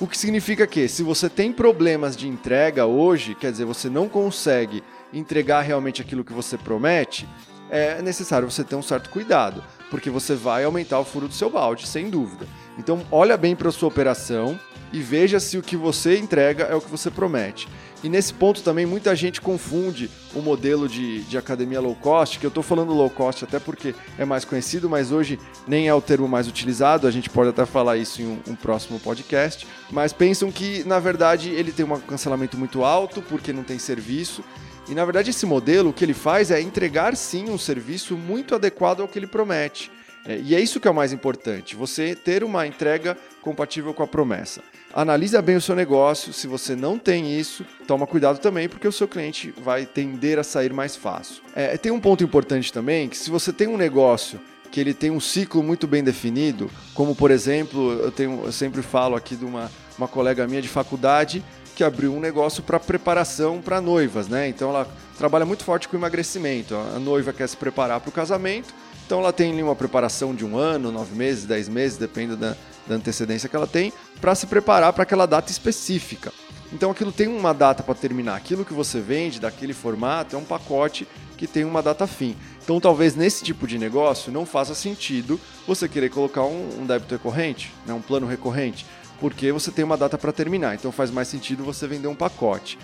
O 0.01 0.07
que 0.07 0.17
significa 0.17 0.65
que, 0.65 0.87
se 0.87 1.03
você 1.03 1.29
tem 1.29 1.53
problemas 1.53 2.17
de 2.17 2.29
entrega 2.29 2.87
hoje, 2.87 3.35
quer 3.35 3.51
dizer, 3.51 3.65
você 3.65 3.91
não 3.91 4.09
consegue 4.09 4.81
entregar 5.13 5.63
realmente 5.63 6.01
aquilo 6.01 6.23
que 6.23 6.33
você 6.33 6.57
promete, 6.57 7.29
é 7.69 8.01
necessário 8.01 8.49
você 8.49 8.63
ter 8.63 8.77
um 8.77 8.83
certo 8.83 9.11
cuidado, 9.11 9.63
porque 9.91 10.11
você 10.11 10.35
vai 10.35 10.65
aumentar 10.65 10.99
o 10.99 11.05
furo 11.05 11.29
do 11.29 11.35
seu 11.35 11.51
balde, 11.51 11.87
sem 11.87 12.11
dúvida. 12.11 12.47
Então, 12.79 13.03
olha 13.11 13.37
bem 13.37 13.57
para 13.57 13.69
a 13.69 13.73
sua 13.73 13.89
operação 13.89 14.59
e 14.93 15.01
veja 15.01 15.41
se 15.41 15.59
o 15.59 15.63
que 15.63 15.77
você 15.77 16.19
entrega 16.19 16.65
é 16.65 16.75
o 16.75 16.81
que 16.81 16.91
você 16.91 17.11
promete. 17.11 17.69
E 18.03 18.09
nesse 18.09 18.33
ponto 18.33 18.63
também 18.63 18.87
muita 18.87 19.15
gente 19.17 19.41
confunde 19.41 20.09
o 20.33 20.41
modelo 20.41 20.89
de, 20.89 21.23
de 21.23 21.37
academia 21.37 21.81
low 21.81 21.97
cost, 21.97 22.39
que 22.39 22.47
eu 22.47 22.49
estou 22.49 22.63
falando 22.63 22.93
low 22.93 23.11
cost 23.11 23.43
até 23.45 23.59
porque 23.59 23.93
é 24.17 24.25
mais 24.25 24.45
conhecido, 24.45 24.89
mas 24.89 25.11
hoje 25.11 25.39
nem 25.67 25.89
é 25.89 25.95
o 25.95 26.01
termo 26.01 26.29
mais 26.29 26.47
utilizado, 26.47 27.09
a 27.09 27.11
gente 27.11 27.29
pode 27.29 27.51
até 27.51 27.67
falar 27.67 27.97
isso 27.97 28.23
em 28.23 28.27
um, 28.27 28.39
um 28.49 28.55
próximo 28.55 29.01
podcast. 29.01 29.67
Mas 29.91 30.13
pensam 30.13 30.53
que, 30.53 30.85
na 30.85 31.01
verdade, 31.01 31.51
ele 31.51 31.73
tem 31.73 31.85
um 31.85 31.99
cancelamento 31.99 32.57
muito 32.57 32.85
alto 32.85 33.21
porque 33.21 33.53
não 33.53 33.65
tem 33.65 33.79
serviço. 33.81 34.45
E 34.89 34.95
na 34.95 35.05
verdade, 35.05 35.31
esse 35.31 35.45
modelo 35.45 35.91
o 35.91 35.93
que 35.93 36.05
ele 36.05 36.15
faz 36.15 36.51
é 36.51 36.61
entregar 36.61 37.15
sim 37.17 37.51
um 37.51 37.59
serviço 37.59 38.17
muito 38.17 38.55
adequado 38.55 39.01
ao 39.01 39.09
que 39.09 39.19
ele 39.19 39.27
promete. 39.27 39.91
É, 40.25 40.39
e 40.43 40.55
é 40.55 40.61
isso 40.61 40.81
que 40.81 40.89
é 40.89 40.91
o 40.91 40.95
mais 40.95 41.13
importante, 41.13 41.77
você 41.77 42.15
ter 42.15 42.45
uma 42.45 42.67
entrega 42.67 43.17
compatível 43.41 43.95
com 43.95 44.03
a 44.03 44.07
promessa. 44.07 44.63
Analisa 44.93 45.41
bem 45.41 45.57
o 45.57 45.61
seu 45.61 45.75
negócio, 45.75 46.33
se 46.33 46.47
você 46.47 46.75
não 46.75 46.99
tem 46.99 47.39
isso, 47.39 47.65
toma 47.87 48.07
cuidado 48.07 48.39
também, 48.39 48.69
porque 48.69 48.89
o 48.89 48.93
seu 48.93 49.07
cliente 49.07 49.55
vai 49.63 49.87
tender 49.87 50.39
a 50.39 50.45
sair 50.45 50.73
mais 50.73 50.97
fácil. 50.97 51.43
É, 51.55 51.77
tem 51.77 51.93
um 51.93 52.01
ponto 52.01 52.25
importante 52.25 52.73
também, 52.73 53.09
que 53.09 53.17
se 53.17 53.31
você 53.31 53.53
tem 53.53 53.69
um 53.69 53.77
negócio 53.77 54.41
que 54.71 54.81
ele 54.81 54.93
tem 54.93 55.11
um 55.11 55.21
ciclo 55.21 55.63
muito 55.63 55.87
bem 55.87 56.05
definido, 56.05 56.71
como 56.95 57.15
por 57.15 57.31
exemplo, 57.31 57.93
eu, 57.93 58.11
tenho, 58.11 58.43
eu 58.45 58.53
sempre 58.53 58.83
falo 58.83 59.17
aqui 59.17 59.35
de 59.35 59.45
uma, 59.45 59.71
uma 59.97 60.09
colega 60.09 60.47
minha 60.47 60.61
de 60.61 60.69
faculdade 60.69 61.43
que 61.79 61.85
abriu 61.85 62.13
um 62.13 62.19
negócio 62.19 62.61
para 62.61 62.81
preparação 62.81 63.63
para 63.63 63.81
noivas, 63.81 64.27
né? 64.27 64.49
Então 64.49 64.71
ela 64.71 64.89
trabalha 65.17 65.47
muito 65.47 65.63
forte 65.63 65.89
com 65.89 65.97
emagrecimento. 65.97 66.75
A 66.75 66.99
noiva 66.99 67.33
quer 67.33 67.49
se 67.49 67.57
preparar 67.57 68.01
para 68.01 68.09
o 68.09 68.13
casamento, 68.13 68.75
então 69.07 69.21
ela 69.21 69.33
tem 69.33 69.53
ali 69.53 69.63
uma 69.63 69.77
preparação 69.77 70.35
de 70.35 70.45
um 70.45 70.59
ano, 70.59 70.91
nove 70.91 71.15
meses, 71.15 71.45
dez 71.45 71.69
meses, 71.69 71.97
depende 71.97 72.35
da, 72.35 72.57
da 72.85 72.97
antecedência 72.97 73.49
que 73.49 73.55
ela 73.55 73.69
tem, 73.69 73.93
para 74.21 74.35
se 74.35 74.49
preparar 74.49 74.93
para 74.93 75.05
aquela 75.05 75.25
data 75.25 75.53
específica. 75.53 76.33
Então 76.73 76.91
aquilo 76.91 77.13
tem 77.13 77.29
uma 77.29 77.55
data 77.55 77.81
para 77.85 77.95
terminar. 77.95 78.35
Aquilo 78.35 78.65
que 78.65 78.75
você 78.75 78.99
vende 78.99 79.39
daquele 79.39 79.73
formato 79.73 80.35
é 80.35 80.39
um 80.39 80.45
pacote 80.45 81.07
que 81.37 81.47
tem 81.47 81.65
uma 81.65 81.81
data 81.81 82.09
fim. 82.09 82.35
Então, 82.63 82.81
talvez 82.81 83.15
nesse 83.15 83.43
tipo 83.43 83.67
de 83.67 83.79
negócio 83.79 84.31
não 84.31 84.45
faça 84.45 84.75
sentido 84.75 85.41
você 85.67 85.89
querer 85.89 86.11
colocar 86.11 86.43
um, 86.43 86.81
um 86.81 86.85
débito 86.85 87.15
recorrente, 87.15 87.73
né, 87.87 87.95
um 87.95 88.03
plano 88.03 88.27
recorrente, 88.27 88.85
porque 89.21 89.53
você 89.53 89.71
tem 89.71 89.85
uma 89.85 89.97
data 89.97 90.17
para 90.17 90.33
terminar. 90.33 90.75
Então, 90.75 90.93
faz 90.93 91.11
mais 91.11 91.29
sentido 91.29 91.65
você 91.65 91.87
vender 91.87 92.09
um 92.09 92.15
pacote. 92.15 92.79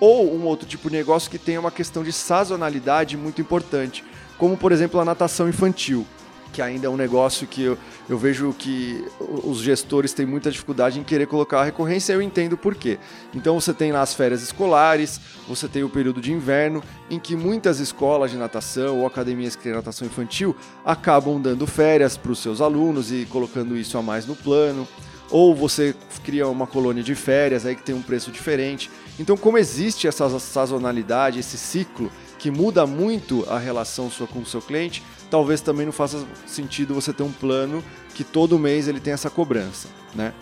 Ou 0.00 0.34
um 0.34 0.44
outro 0.44 0.66
tipo 0.66 0.90
de 0.90 0.96
negócio 0.96 1.30
que 1.30 1.38
tem 1.38 1.56
uma 1.56 1.70
questão 1.70 2.02
de 2.02 2.12
sazonalidade 2.12 3.16
muito 3.16 3.40
importante, 3.40 4.04
como 4.38 4.56
por 4.56 4.72
exemplo 4.72 5.00
a 5.00 5.04
natação 5.04 5.48
infantil 5.48 6.06
que 6.54 6.62
ainda 6.62 6.86
é 6.86 6.88
um 6.88 6.96
negócio 6.96 7.48
que 7.48 7.64
eu, 7.64 7.76
eu 8.08 8.16
vejo 8.16 8.54
que 8.56 9.04
os 9.42 9.58
gestores 9.58 10.12
têm 10.12 10.24
muita 10.24 10.52
dificuldade 10.52 11.00
em 11.00 11.02
querer 11.02 11.26
colocar 11.26 11.60
a 11.60 11.64
recorrência, 11.64 12.12
eu 12.12 12.22
entendo 12.22 12.56
por 12.56 12.76
quê. 12.76 12.98
Então 13.34 13.58
você 13.60 13.74
tem 13.74 13.90
lá 13.90 14.00
as 14.00 14.14
férias 14.14 14.40
escolares, 14.40 15.20
você 15.48 15.66
tem 15.66 15.82
o 15.82 15.88
período 15.88 16.20
de 16.20 16.32
inverno, 16.32 16.80
em 17.10 17.18
que 17.18 17.34
muitas 17.34 17.80
escolas 17.80 18.30
de 18.30 18.36
natação 18.36 19.00
ou 19.00 19.06
academias 19.06 19.56
que 19.56 19.64
têm 19.64 19.72
natação 19.72 20.06
infantil 20.06 20.56
acabam 20.84 21.42
dando 21.42 21.66
férias 21.66 22.16
para 22.16 22.30
os 22.30 22.38
seus 22.38 22.60
alunos 22.60 23.10
e 23.10 23.26
colocando 23.28 23.76
isso 23.76 23.98
a 23.98 24.02
mais 24.02 24.24
no 24.24 24.36
plano. 24.36 24.86
Ou 25.34 25.52
você 25.52 25.96
cria 26.22 26.46
uma 26.46 26.64
colônia 26.64 27.02
de 27.02 27.12
férias 27.16 27.66
aí 27.66 27.74
que 27.74 27.82
tem 27.82 27.92
um 27.92 28.00
preço 28.00 28.30
diferente. 28.30 28.88
Então, 29.18 29.36
como 29.36 29.58
existe 29.58 30.06
essa 30.06 30.38
sazonalidade, 30.38 31.40
esse 31.40 31.58
ciclo 31.58 32.08
que 32.38 32.52
muda 32.52 32.86
muito 32.86 33.44
a 33.50 33.58
relação 33.58 34.08
sua 34.08 34.28
com 34.28 34.38
o 34.38 34.46
seu 34.46 34.62
cliente, 34.62 35.02
talvez 35.28 35.60
também 35.60 35.86
não 35.86 35.92
faça 35.92 36.24
sentido 36.46 36.94
você 36.94 37.12
ter 37.12 37.24
um 37.24 37.32
plano 37.32 37.82
que 38.14 38.22
todo 38.22 38.60
mês 38.60 38.86
ele 38.86 39.00
tem 39.00 39.12
essa 39.12 39.28
cobrança, 39.28 39.88
né? 40.14 40.32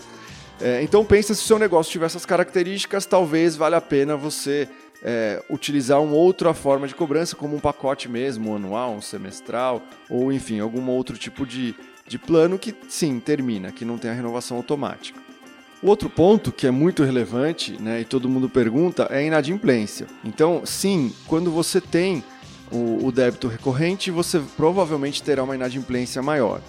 É, 0.61 0.83
então 0.83 1.03
pensa 1.07 1.33
se 1.33 1.43
o 1.43 1.47
seu 1.47 1.59
negócio 1.59 1.91
tiver 1.91 2.05
essas 2.05 2.27
características, 2.27 3.07
talvez 3.07 3.57
valha 3.57 3.79
a 3.79 3.81
pena 3.81 4.15
você 4.15 4.69
é, 5.03 5.43
utilizar 5.49 6.03
uma 6.03 6.17
outra 6.17 6.53
forma 6.53 6.87
de 6.87 6.95
cobrança, 6.95 7.35
como 7.35 7.57
um 7.57 7.61
pacote 7.61 8.11
mesmo, 8.11 8.51
um 8.51 8.57
anual, 8.57 8.93
um 8.93 9.01
semestral, 9.01 9.83
ou 10.11 10.31
enfim, 10.31 10.61
algum 10.61 10.87
outro 10.91 11.17
tipo 11.17 11.47
de, 11.47 11.75
de 12.13 12.19
plano 12.19 12.59
que 12.59 12.75
sim, 12.91 13.19
termina, 13.19 13.73
que 13.73 13.87
não 13.87 13.97
tem 13.97 14.11
a 14.11 14.15
renovação 14.15 14.59
automática. 14.59 15.19
O 15.83 15.89
outro 15.89 16.11
ponto 16.11 16.53
que 16.53 16.67
é 16.67 16.71
muito 16.71 17.03
relevante, 17.03 17.81
né, 17.81 18.03
e 18.03 18.05
todo 18.05 18.29
mundo 18.29 18.51
pergunta, 18.51 19.05
é 19.05 19.21
a 19.21 19.23
inadimplência. 19.23 20.07
Então, 20.23 20.61
sim, 20.67 21.11
quando 21.27 21.51
você 21.51 21.81
tem 21.81 22.23
o, 22.71 23.07
o 23.07 23.11
débito 23.11 23.49
recorrente, 23.49 24.11
você 24.11 24.43
provavelmente 24.59 25.23
terá 25.23 25.43
uma 25.43 25.55
inadimplência 25.55 26.21
maior. 26.23 26.61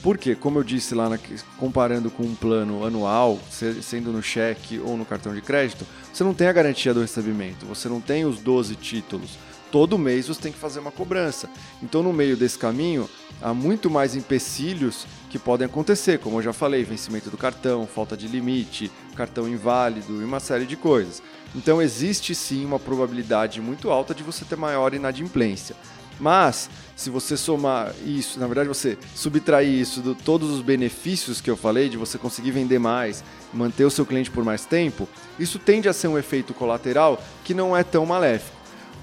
Por 0.00 0.16
quê? 0.16 0.36
Como 0.36 0.60
eu 0.60 0.62
disse 0.62 0.94
lá, 0.94 1.08
na, 1.08 1.18
comparando 1.58 2.08
com 2.08 2.22
um 2.22 2.36
plano 2.36 2.86
anual, 2.86 3.40
sendo 3.82 4.12
no 4.12 4.22
cheque 4.22 4.78
ou 4.78 4.96
no 4.96 5.04
cartão 5.04 5.34
de 5.34 5.40
crédito, 5.40 5.84
você 6.12 6.22
não 6.22 6.32
tem 6.32 6.46
a 6.46 6.52
garantia 6.52 6.94
do 6.94 7.00
recebimento, 7.00 7.66
você 7.66 7.88
não 7.88 8.00
tem 8.00 8.24
os 8.24 8.38
12 8.38 8.76
títulos. 8.76 9.36
Todo 9.74 9.98
mês 9.98 10.28
você 10.28 10.40
tem 10.40 10.52
que 10.52 10.58
fazer 10.58 10.78
uma 10.78 10.92
cobrança. 10.92 11.50
Então, 11.82 12.00
no 12.00 12.12
meio 12.12 12.36
desse 12.36 12.56
caminho, 12.56 13.10
há 13.42 13.52
muito 13.52 13.90
mais 13.90 14.14
empecilhos 14.14 15.04
que 15.28 15.36
podem 15.36 15.66
acontecer, 15.66 16.20
como 16.20 16.38
eu 16.38 16.42
já 16.42 16.52
falei, 16.52 16.84
vencimento 16.84 17.28
do 17.28 17.36
cartão, 17.36 17.84
falta 17.84 18.16
de 18.16 18.28
limite, 18.28 18.88
cartão 19.16 19.48
inválido 19.48 20.22
e 20.22 20.24
uma 20.24 20.38
série 20.38 20.64
de 20.64 20.76
coisas. 20.76 21.20
Então 21.56 21.82
existe 21.82 22.36
sim 22.36 22.64
uma 22.64 22.78
probabilidade 22.78 23.60
muito 23.60 23.90
alta 23.90 24.14
de 24.14 24.22
você 24.22 24.44
ter 24.44 24.54
maior 24.54 24.94
inadimplência. 24.94 25.74
Mas, 26.20 26.70
se 26.94 27.10
você 27.10 27.36
somar 27.36 27.92
isso, 28.06 28.38
na 28.38 28.46
verdade 28.46 28.68
você 28.68 28.96
subtrair 29.12 29.68
isso 29.68 30.00
de 30.00 30.14
todos 30.14 30.50
os 30.50 30.62
benefícios 30.62 31.40
que 31.40 31.50
eu 31.50 31.56
falei, 31.56 31.88
de 31.88 31.96
você 31.96 32.16
conseguir 32.16 32.52
vender 32.52 32.78
mais, 32.78 33.24
manter 33.52 33.84
o 33.84 33.90
seu 33.90 34.06
cliente 34.06 34.30
por 34.30 34.44
mais 34.44 34.64
tempo, 34.64 35.08
isso 35.36 35.58
tende 35.58 35.88
a 35.88 35.92
ser 35.92 36.06
um 36.06 36.16
efeito 36.16 36.54
colateral 36.54 37.20
que 37.42 37.52
não 37.52 37.76
é 37.76 37.82
tão 37.82 38.06
maléfico. 38.06 38.53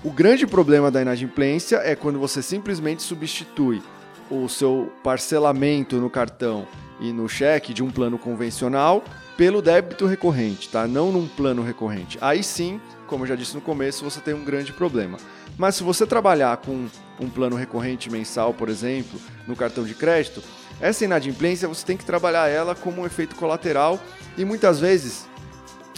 O 0.04 0.10
grande 0.10 0.48
problema 0.48 0.90
da 0.90 1.00
inadimplência 1.00 1.76
é 1.84 1.96
quando 1.96 2.18
você 2.18 2.42
simplesmente 2.42 3.04
substitui 3.04 3.84
o 4.32 4.50
seu 4.50 4.92
parcelamento 5.04 5.98
no 5.98 6.10
cartão 6.10 6.68
e 7.00 7.14
no 7.14 7.30
cheque 7.30 7.72
de 7.72 7.84
um 7.84 7.92
plano 7.92 8.18
convencional 8.18 9.04
pelo 9.38 9.62
débito 9.62 10.08
recorrente, 10.08 10.70
tá? 10.70 10.88
Não 10.88 11.12
num 11.12 11.28
plano 11.28 11.62
recorrente. 11.62 12.18
Aí 12.20 12.44
sim, 12.44 12.82
como 13.06 13.26
eu 13.26 13.28
já 13.28 13.36
disse 13.36 13.54
no 13.54 13.62
começo, 13.62 14.04
você 14.04 14.20
tem 14.20 14.34
um 14.34 14.44
grande 14.44 14.74
problema. 14.74 15.20
Mas 15.56 15.76
se 15.76 15.84
você 15.84 16.08
trabalhar 16.08 16.58
com 16.58 16.88
um 17.20 17.30
plano 17.30 17.56
recorrente 17.56 18.10
mensal, 18.10 18.56
por 18.56 18.70
exemplo, 18.70 19.20
no 19.48 19.56
cartão 19.56 19.84
de 19.84 19.94
crédito, 19.94 20.42
essa 20.80 21.06
inadimplência 21.06 21.68
você 21.68 21.86
tem 21.86 21.96
que 21.96 22.06
trabalhar 22.06 22.50
ela 22.50 22.74
como 22.74 23.04
um 23.04 23.06
efeito 23.06 23.36
colateral 23.36 24.00
e 24.36 24.44
muitas 24.44 24.80
vezes 24.80 25.30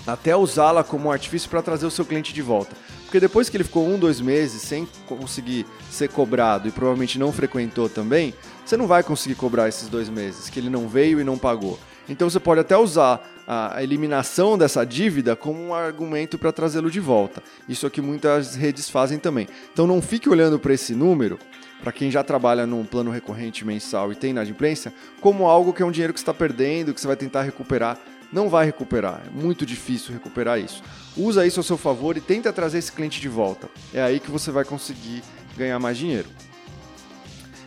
até 0.06 0.36
usá-la 0.36 0.84
como 0.84 1.08
um 1.08 1.12
artifício 1.12 1.50
para 1.50 1.62
trazer 1.62 1.86
o 1.86 1.92
seu 1.92 2.04
cliente 2.04 2.34
de 2.34 2.42
volta. 2.42 2.76
Porque 3.14 3.20
depois 3.20 3.48
que 3.48 3.56
ele 3.56 3.64
ficou 3.64 3.88
um, 3.88 4.00
dois 4.00 4.20
meses 4.20 4.64
sem 4.64 4.88
conseguir 5.06 5.68
ser 5.88 6.10
cobrado 6.10 6.68
e 6.68 6.72
provavelmente 6.72 7.20
não 7.20 7.32
frequentou 7.32 7.88
também, 7.88 8.34
você 8.66 8.76
não 8.76 8.88
vai 8.88 9.04
conseguir 9.04 9.36
cobrar 9.36 9.70
esses 9.70 9.88
dois 9.88 10.10
meses 10.10 10.50
que 10.50 10.60
ele 10.60 10.68
não 10.68 10.88
veio 10.88 11.22
e 11.22 11.24
não 11.24 11.38
pagou. 11.38 11.78
Então 12.10 12.28
você 12.28 12.40
pode 12.40 12.62
até 12.62 12.76
usar 12.76 13.22
a 13.48 13.84
eliminação 13.84 14.58
dessa 14.58 14.84
dívida 14.84 15.36
como 15.36 15.62
um 15.62 15.76
argumento 15.76 16.40
para 16.40 16.52
trazê-lo 16.52 16.90
de 16.90 17.00
volta. 17.00 17.44
Isso 17.70 17.86
é 17.86 17.88
o 17.88 17.92
que 17.92 18.02
muitas 18.02 18.56
redes 18.56 18.90
fazem 18.90 19.20
também. 19.20 19.48
Então 19.72 19.86
não 19.86 20.02
fique 20.02 20.28
olhando 20.28 20.58
para 20.58 20.74
esse 20.74 20.96
número, 20.96 21.38
para 21.84 21.92
quem 21.92 22.10
já 22.10 22.24
trabalha 22.24 22.66
num 22.66 22.84
plano 22.84 23.12
recorrente 23.12 23.64
mensal 23.64 24.12
e 24.12 24.16
tem 24.16 24.32
inadimplência, 24.32 24.92
como 25.22 25.46
algo 25.46 25.72
que 25.72 25.84
é 25.84 25.86
um 25.86 25.92
dinheiro 25.92 26.14
que 26.14 26.20
está 26.20 26.34
perdendo, 26.34 26.96
que 26.96 27.00
você 27.00 27.06
vai 27.06 27.16
tentar 27.16 27.44
recuperar 27.44 27.96
não 28.34 28.50
vai 28.50 28.66
recuperar. 28.66 29.22
É 29.28 29.30
muito 29.30 29.66
difícil 29.66 30.12
recuperar 30.12 30.60
isso. 30.60 30.82
Usa 31.16 31.46
isso 31.46 31.60
a 31.60 31.64
seu 31.64 31.78
favor 31.78 32.18
e 32.18 32.22
tenta 32.22 32.52
trazer 32.52 32.80
esse 32.80 32.92
cliente 32.92 33.22
de 33.22 33.30
volta. 33.30 33.70
É 33.94 34.02
aí 34.02 34.20
que 34.20 34.32
você 34.32 34.52
vai 34.52 34.66
conseguir 34.66 35.24
ganhar 35.56 35.80
mais 35.80 35.98
dinheiro. 35.98 36.28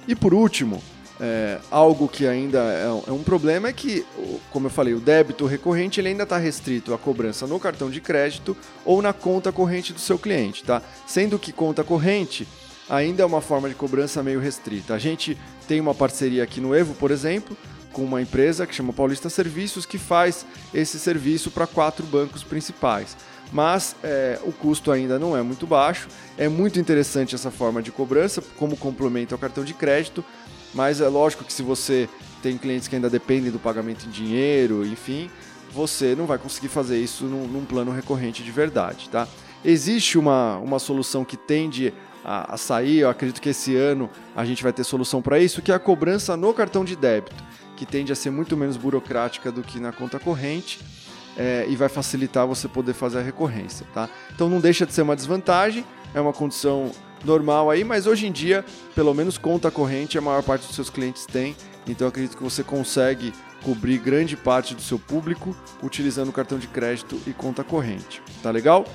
E 0.09 0.14
por 0.14 0.35
último, 0.35 0.83
é, 1.20 1.59
algo 1.70 2.09
que 2.09 2.26
ainda 2.26 2.59
é, 2.59 2.85
é, 3.09 3.12
um 3.12 3.22
problema 3.22 3.68
é 3.68 3.72
que, 3.72 4.05
como 4.50 4.66
eu 4.66 4.70
falei, 4.70 4.92
o 4.92 5.00
débito 5.00 5.46
recorrente 5.46 6.00
ele 6.00 6.09
ainda 6.09 6.24
está 6.24 6.37
restrito 6.37 6.92
à 6.92 6.98
cobrança 6.98 7.46
no 7.46 7.59
cartão 7.59 7.88
de 7.88 8.00
crédito 8.00 8.57
ou 8.85 9.00
na 9.00 9.12
conta 9.12 9.50
corrente 9.50 9.92
do 9.92 10.00
seu 10.00 10.18
cliente, 10.18 10.64
tá? 10.64 10.83
Sendo 11.07 11.38
que 11.38 11.52
conta 11.52 11.83
corrente 11.83 12.46
ainda 12.88 13.22
é 13.22 13.26
uma 13.26 13.40
forma 13.40 13.68
de 13.68 13.74
cobrança 13.74 14.22
meio 14.22 14.40
restrita. 14.40 14.94
A 14.94 14.98
gente 14.98 15.37
tem 15.66 15.81
uma 15.81 15.94
parceria 15.94 16.42
aqui 16.42 16.61
no 16.61 16.74
Evo, 16.74 16.94
por 16.94 17.11
exemplo, 17.11 17.57
com 17.97 18.05
uma 18.05 18.21
empresa 18.21 18.67
que 18.67 18.75
chama 18.75 18.93
Paulista 18.93 19.31
Serviços, 19.31 19.87
que 19.87 19.97
faz 19.97 20.45
esse 20.75 20.99
serviço 20.99 21.51
para 21.51 21.67
quatro 21.67 22.05
bancos 22.05 22.45
principais. 22.45 23.17
Mas 23.51 23.97
é, 24.05 24.39
o 24.45 24.53
custo 24.53 24.93
ainda 24.93 25.19
não 25.19 25.35
é 25.35 25.41
muito 25.41 25.67
baixo. 25.67 26.07
É 26.37 26.47
muito 26.47 26.79
interessante 26.79 27.35
essa 27.35 27.51
forma 27.51 27.81
de 27.81 27.91
cobrança 27.91 28.43
como 28.59 28.77
complemento 28.77 29.35
ao 29.35 29.39
cartão 29.39 29.65
de 29.65 29.73
crédito, 29.73 30.23
mas 30.75 31.01
é 31.01 31.09
lógico 31.09 31.43
que 31.43 31.53
se 31.55 31.63
você 31.63 32.07
tem 32.43 32.59
clientes 32.59 32.87
que 32.87 32.95
ainda 32.95 33.09
dependem 33.09 33.51
do 33.51 33.59
pagamento 33.59 34.05
em 34.05 34.11
dinheiro, 34.11 34.85
enfim, 34.85 35.31
você 35.73 36.15
não 36.15 36.27
vai 36.27 36.37
conseguir 36.37 36.69
fazer 36.69 36.99
isso 36.99 37.25
num, 37.25 37.47
num 37.47 37.65
plano 37.65 37.93
recorrente 37.93 38.43
de 38.43 38.51
verdade, 38.51 39.09
tá? 39.09 39.27
Existe 39.65 40.19
uma, 40.19 40.59
uma 40.59 40.79
solução 40.79 41.25
que 41.25 41.37
tende 41.39 41.95
a, 42.23 42.53
a 42.55 42.57
sair, 42.59 42.99
eu 42.99 43.09
acredito 43.09 43.41
que 43.41 43.49
esse 43.49 43.75
ano 43.75 44.11
a 44.35 44.45
gente 44.45 44.63
vai 44.63 44.73
ter 44.73 44.85
solução 44.85 45.23
para 45.23 45.41
isso, 45.41 45.63
que 45.63 45.73
é 45.73 45.75
a 45.75 45.79
cobrança 45.79 46.37
no 46.37 46.53
cartão 46.53 46.85
de 46.85 46.95
débito 46.95 47.56
que 47.77 47.87
tende 47.87 48.12
a 48.12 48.17
ser 48.17 48.31
muito 48.31 48.57
menos 48.57 48.77
burocrática 48.77 49.53
do 49.53 49.62
que 49.62 49.79
na 49.79 49.93
conta 49.93 50.19
corrente 50.19 50.81
é, 51.37 51.67
e 51.69 51.77
vai 51.77 51.89
facilitar 51.89 52.47
você 52.47 52.67
poder 52.67 52.95
fazer 52.95 53.19
a 53.19 53.23
recorrência, 53.23 53.87
tá? 53.93 54.09
Então 54.35 54.49
não 54.49 54.61
deixa 54.61 54.87
de 54.87 54.93
ser 54.93 55.03
uma 55.03 55.15
desvantagem, 55.15 55.85
é 56.15 56.21
uma 56.21 56.33
condição 56.33 56.91
normal 57.25 57.71
aí, 57.71 57.85
mas 57.85 58.07
hoje 58.07 58.27
em 58.27 58.33
dia, 58.33 58.65
pelo 58.95 59.12
menos 59.15 59.37
conta 59.37 59.71
corrente, 59.71 60.17
a 60.17 60.21
maior 60.21 60.43
parte 60.43 60.67
dos 60.67 60.75
seus 60.75 60.89
clientes 60.89 61.27
tem, 61.27 61.55
então 61.87 62.09
acredito 62.09 62.37
que 62.37 62.43
você 62.43 62.62
consegue 62.62 63.33
cobrir 63.62 63.99
grande 63.99 64.37
parte 64.37 64.75
do 64.75 64.83
seu 64.83 64.99
público 64.99 65.57
utilizando 65.83 66.33
cartão 66.33 66.59
de 66.59 66.69
crédito 66.69 67.21
e 67.27 67.33
conta 67.33 67.62
corrente, 67.62 68.23
tá 68.43 68.51
legal? 68.51 68.87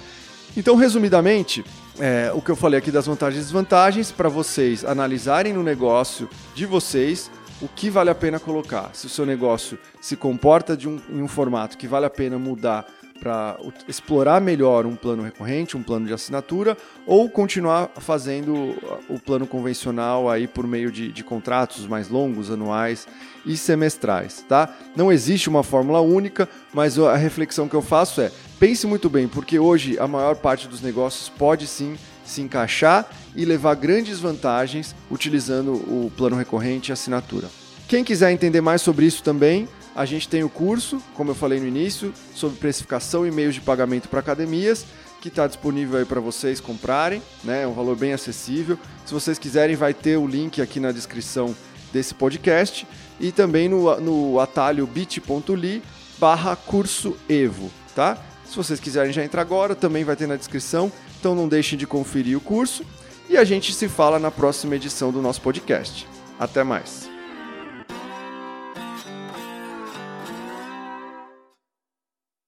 Então, 0.55 0.75
resumidamente, 0.75 1.63
é, 1.99 2.31
o 2.33 2.41
que 2.41 2.51
eu 2.51 2.55
falei 2.55 2.77
aqui 2.77 2.91
das 2.91 3.05
vantagens 3.05 3.41
e 3.41 3.45
desvantagens 3.45 4.11
para 4.11 4.27
vocês 4.27 4.83
analisarem 4.83 5.53
no 5.53 5.63
negócio 5.63 6.29
de 6.53 6.65
vocês 6.65 7.31
o 7.61 7.67
que 7.67 7.89
vale 7.89 8.09
a 8.09 8.15
pena 8.15 8.39
colocar. 8.39 8.89
Se 8.93 9.05
o 9.05 9.09
seu 9.09 9.25
negócio 9.25 9.77
se 10.01 10.15
comporta 10.15 10.75
de 10.75 10.89
um, 10.89 10.99
em 11.09 11.21
um 11.21 11.27
formato 11.27 11.77
que 11.77 11.87
vale 11.87 12.05
a 12.05 12.09
pena 12.09 12.37
mudar 12.37 12.85
para 13.21 13.55
explorar 13.87 14.41
melhor 14.41 14.83
um 14.87 14.95
plano 14.95 15.21
recorrente, 15.21 15.77
um 15.77 15.83
plano 15.83 16.07
de 16.07 16.13
assinatura, 16.13 16.75
ou 17.05 17.29
continuar 17.29 17.91
fazendo 17.97 18.75
o 19.07 19.19
plano 19.19 19.45
convencional 19.45 20.27
aí 20.27 20.47
por 20.47 20.65
meio 20.65 20.91
de, 20.91 21.11
de 21.11 21.23
contratos 21.23 21.85
mais 21.85 22.09
longos, 22.09 22.49
anuais 22.49 23.07
e 23.45 23.55
semestrais, 23.55 24.43
tá? 24.49 24.75
Não 24.95 25.11
existe 25.11 25.49
uma 25.49 25.61
fórmula 25.61 26.01
única, 26.01 26.49
mas 26.73 26.97
a 26.97 27.15
reflexão 27.15 27.69
que 27.69 27.75
eu 27.75 27.81
faço 27.83 28.21
é 28.21 28.31
pense 28.59 28.87
muito 28.87 29.07
bem, 29.07 29.27
porque 29.27 29.59
hoje 29.59 29.99
a 29.99 30.07
maior 30.07 30.35
parte 30.35 30.67
dos 30.67 30.81
negócios 30.81 31.29
pode 31.29 31.67
sim 31.67 31.95
se 32.31 32.41
encaixar 32.41 33.09
e 33.35 33.45
levar 33.45 33.75
grandes 33.75 34.19
vantagens 34.19 34.95
utilizando 35.09 35.73
o 35.73 36.11
plano 36.15 36.35
recorrente 36.35 36.91
e 36.91 36.93
assinatura. 36.93 37.47
Quem 37.87 38.03
quiser 38.03 38.31
entender 38.31 38.61
mais 38.61 38.81
sobre 38.81 39.05
isso 39.05 39.21
também, 39.21 39.67
a 39.95 40.05
gente 40.05 40.27
tem 40.29 40.43
o 40.43 40.49
curso, 40.49 41.01
como 41.13 41.31
eu 41.31 41.35
falei 41.35 41.59
no 41.59 41.67
início, 41.67 42.13
sobre 42.33 42.57
precificação 42.57 43.27
e 43.27 43.31
meios 43.31 43.55
de 43.55 43.61
pagamento 43.61 44.07
para 44.07 44.19
academias, 44.19 44.85
que 45.19 45.27
está 45.27 45.45
disponível 45.45 45.99
aí 45.99 46.05
para 46.05 46.19
vocês 46.19 46.59
comprarem, 46.59 47.21
né? 47.43 47.63
É 47.63 47.67
um 47.67 47.73
valor 47.73 47.95
bem 47.95 48.13
acessível. 48.13 48.79
Se 49.05 49.13
vocês 49.13 49.37
quiserem, 49.37 49.75
vai 49.75 49.93
ter 49.93 50.17
o 50.17 50.25
link 50.25 50.61
aqui 50.61 50.79
na 50.79 50.91
descrição 50.91 51.55
desse 51.93 52.13
podcast 52.13 52.87
e 53.19 53.31
também 53.31 53.69
no, 53.69 53.99
no 53.99 54.39
atalho 54.39 54.87
bit.ly 54.87 55.83
barra 56.17 56.55
curso 56.55 57.15
Evo, 57.29 57.69
tá? 57.93 58.17
Se 58.45 58.55
vocês 58.55 58.79
quiserem 58.79 59.13
já 59.13 59.23
entrar 59.23 59.41
agora, 59.41 59.75
também 59.75 60.03
vai 60.03 60.15
ter 60.15 60.27
na 60.27 60.35
descrição, 60.35 60.91
então 61.21 61.35
não 61.35 61.47
deixem 61.47 61.77
de 61.77 61.85
conferir 61.85 62.35
o 62.35 62.41
curso 62.41 62.83
e 63.29 63.37
a 63.37 63.43
gente 63.43 63.71
se 63.71 63.87
fala 63.87 64.17
na 64.17 64.31
próxima 64.31 64.75
edição 64.75 65.11
do 65.11 65.21
nosso 65.21 65.39
podcast. 65.39 66.07
Até 66.39 66.63
mais! 66.63 67.10